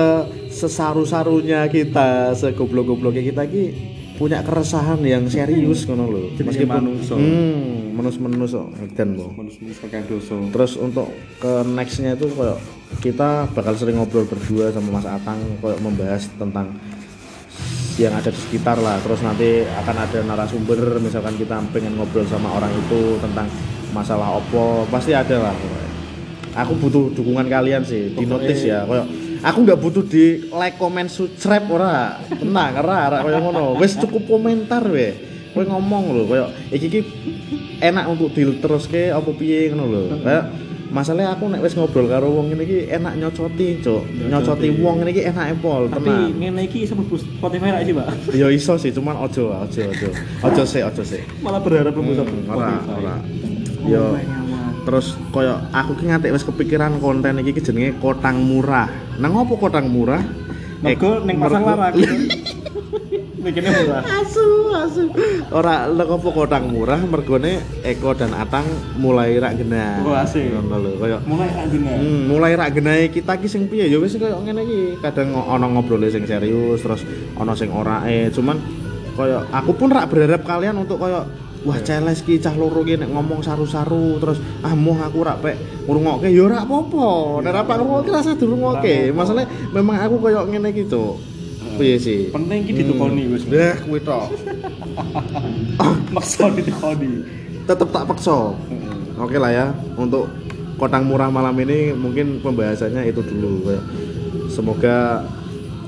sesaru-sarunya 0.54 1.66
kita 1.74 2.38
segoblok-gobloknya 2.38 3.26
kita 3.26 3.42
ki 3.50 3.64
punya 4.14 4.46
keresahan 4.46 5.02
yang 5.02 5.26
serius 5.26 5.90
ngono 5.90 6.06
loh. 6.14 6.26
Jenenge 6.38 6.66
manungsa. 6.70 7.18
hmm 7.18 7.84
menus-menus 7.94 8.52
kok 8.58 8.70
dan 8.98 9.10
dosa. 9.14 10.36
Terus 10.50 10.72
untuk 10.82 11.08
ke 11.38 11.62
nextnya 11.64 12.18
itu 12.18 12.28
kayak 12.34 12.60
kita 13.02 13.50
bakal 13.54 13.74
sering 13.78 14.02
ngobrol 14.02 14.26
berdua 14.26 14.74
sama 14.74 15.00
Mas 15.00 15.08
Atang 15.08 15.40
kayak 15.62 15.80
membahas 15.82 16.26
tentang 16.36 16.74
yang 18.00 18.14
ada 18.16 18.30
di 18.30 18.40
sekitar 18.40 18.78
lah. 18.82 18.98
Terus 19.02 19.22
nanti 19.22 19.62
akan 19.66 19.96
ada 19.98 20.20
narasumber 20.26 20.98
misalkan 21.02 21.38
kita 21.38 21.62
pengen 21.70 21.98
ngobrol 21.98 22.26
sama 22.26 22.50
orang 22.54 22.72
itu 22.74 23.18
tentang 23.22 23.46
masalah 23.94 24.42
opo 24.42 24.90
pasti 24.90 25.14
ada 25.14 25.38
lah 25.38 25.56
aku 26.54 26.74
butuh 26.78 27.04
dukungan 27.14 27.50
kalian 27.50 27.82
sih 27.84 28.14
di 28.14 28.26
notice 28.26 28.64
ya. 28.64 28.86
Kayak 28.86 29.06
aku 29.42 29.58
nggak 29.66 29.80
butuh 29.82 30.04
di 30.06 30.26
like 30.54 30.78
comment 30.78 31.10
subscribe 31.10 31.66
ora. 31.68 32.22
Tenang 32.30 32.74
ora 32.80 32.98
ora 33.10 33.18
kayak 33.26 33.42
ngono. 33.42 33.66
Wes 33.82 33.98
cukup 33.98 34.30
komentar 34.30 34.86
weh. 34.88 35.14
Kowe 35.54 35.66
ngomong 35.70 36.18
lho 36.18 36.24
kayak 36.26 36.50
iki 36.74 36.86
iki 36.90 37.02
enak 37.78 38.10
untuk 38.10 38.34
deal 38.34 38.58
terus 38.58 38.90
ke 38.90 39.14
apa 39.14 39.30
piye? 39.34 39.70
ngono 39.70 39.86
lho. 39.90 40.04
Kayak 40.22 40.44
masalahnya 40.94 41.34
aku 41.34 41.50
nek 41.50 41.60
wis 41.60 41.74
ngobrol 41.74 42.06
karo 42.06 42.30
wong 42.30 42.46
ngene 42.48 42.64
iki 42.64 42.78
enak 42.88 43.18
nyocoti 43.18 43.82
cuk. 43.82 44.06
Nyocoti. 44.24 44.68
Wong 44.78 45.02
ngene 45.02 45.10
iki 45.10 45.24
enak 45.26 45.58
pol 45.58 45.90
tapi 45.90 46.06
tenang 46.06 46.38
ngene 46.38 46.62
iki 46.64 46.86
iso 46.86 46.94
mlebu 46.94 47.18
Spotify 47.18 47.70
ra 47.70 47.82
sih 47.82 47.92
Pak? 47.92 48.08
Ya 48.32 48.48
iso 48.48 48.74
sih 48.78 48.90
cuman 48.90 49.18
ojo 49.18 49.50
ojo 49.50 49.82
ojo. 49.84 50.10
Ojo 50.40 50.64
sih 50.64 50.82
ojo 50.82 51.02
sih 51.02 51.22
malah 51.42 51.60
berharap 51.60 51.92
mlebu 51.92 52.14
Hmm, 52.16 52.46
ora 52.48 52.70
Spotify. 52.78 52.94
Ora 52.96 53.16
Oh, 53.84 53.92
yo 53.92 54.16
nyaman. 54.16 54.88
terus 54.88 55.12
koyo 55.28 55.60
aku 55.68 55.92
ki 55.98 56.08
nganti 56.08 56.32
wis 56.32 56.46
kepikiran 56.46 56.96
konten 57.00 57.36
iki 57.38 57.52
ki 57.52 57.62
jenenge 57.62 58.00
kotang 58.00 58.40
murah. 58.40 58.88
Nang 59.18 59.36
opo 59.36 59.58
kotang 59.58 59.92
murah? 59.92 60.24
Mergo 60.80 61.20
ning 61.20 61.36
pasar 61.36 61.60
mergo- 61.60 61.68
larang 61.74 61.96
mikirnya 63.44 63.72
murah. 63.84 64.04
Asu 64.24 64.48
asu. 64.72 65.04
Ora 65.52 65.86
lek 65.92 66.08
opo 66.08 66.32
kotang 66.32 66.72
murah 66.72 66.98
mergone 67.04 67.60
Eko 67.84 68.16
dan 68.16 68.32
Atang 68.32 68.66
mulai 68.96 69.36
rak 69.38 69.60
genah. 69.60 70.00
Oh, 70.02 70.16
asik. 70.16 70.48
ngono 70.56 70.80
lho 70.80 70.92
koyo 70.98 71.18
mulai 71.28 71.50
ra 71.52 71.64
dina 71.68 71.92
Hmm, 71.94 72.22
mulai 72.32 72.54
rak 72.56 72.70
genahe 72.74 73.06
kita 73.12 73.36
ki 73.38 73.48
sing 73.52 73.68
piye? 73.68 73.92
Ya 73.92 74.00
wis 74.00 74.16
koyo 74.16 74.40
ngene 74.40 74.64
iki. 74.64 74.82
Kadang 75.04 75.36
ana 75.36 75.68
ngobrol 75.68 76.08
sing 76.08 76.24
serius 76.24 76.80
terus 76.80 77.04
ana 77.36 77.54
sing 77.54 77.70
ora 77.70 78.08
eh 78.08 78.32
cuman 78.32 78.58
koyo 79.14 79.44
aku 79.52 79.72
pun 79.76 79.92
rak 79.92 80.08
berharap 80.10 80.42
kalian 80.48 80.80
untuk 80.80 80.98
koyo 81.04 81.28
wah 81.64 81.80
celes 81.80 82.20
ki 82.28 82.44
cah 82.44 82.52
loro 82.60 82.84
ki 82.84 83.00
nek 83.00 83.08
ngomong 83.08 83.40
saru-saru 83.40 84.20
terus 84.20 84.36
ah 84.68 84.76
moh 84.76 85.00
aku 85.00 85.20
rak 85.24 85.44
pek 85.44 85.56
ngrungokke. 85.88 86.32
Ya 86.32 86.48
ora 86.48 86.64
apa-apa. 86.64 87.40
Nek 87.44 87.52
ora 87.52 87.62
pak 87.68 87.76
ngrungokke 87.80 88.10
rasa 88.12 88.32
dirungokke. 88.40 89.12
Masalah 89.12 89.44
memang 89.72 90.00
aku 90.00 90.16
koyo 90.24 90.48
ngene 90.48 90.72
iki 90.72 90.88
Cuk. 90.88 91.33
Piye 91.76 91.96
sih 91.96 92.20
penting 92.30 92.60
iki 92.64 92.72
ditukoni 92.76 93.24
wis 93.28 93.44
Dah 93.44 93.76
kuwi 93.80 94.00
tok. 94.00 94.30
maksa 96.16 96.50
ditukoni 96.52 97.12
Tetep 97.64 97.88
tak 97.90 98.04
paksa. 98.04 98.52
Oke 99.16 99.40
lah 99.40 99.48
ya 99.48 99.66
untuk 99.96 100.28
kotang 100.76 101.08
murah 101.08 101.32
malam 101.32 101.56
ini 101.58 101.96
mungkin 101.96 102.44
pembahasannya 102.44 103.08
itu 103.08 103.24
dulu. 103.24 103.72
Semoga 104.48 105.24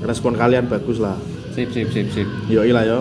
respon 0.00 0.32
kalian 0.32 0.66
bagus 0.66 0.96
lah. 0.96 1.16
sip 1.52 1.72
sip 1.72 1.88
sip 1.88 2.08
sip 2.12 2.28
Yoi 2.48 2.68
lah 2.68 2.84
yo. 2.84 3.00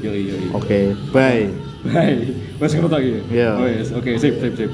yo 0.00 0.12
yo 0.12 0.32
yo 0.32 0.48
Oke, 0.52 0.92
bye. 1.08 1.44
bye 1.84 2.16
wes 2.56 2.72
ngono 2.72 2.88
ta 2.88 3.00
iki 3.00 3.20
Iya. 3.28 3.52
wes 3.58 3.92
oke 3.92 4.16
sip 4.16 4.40
sip 4.40 4.52
sip 4.56 4.70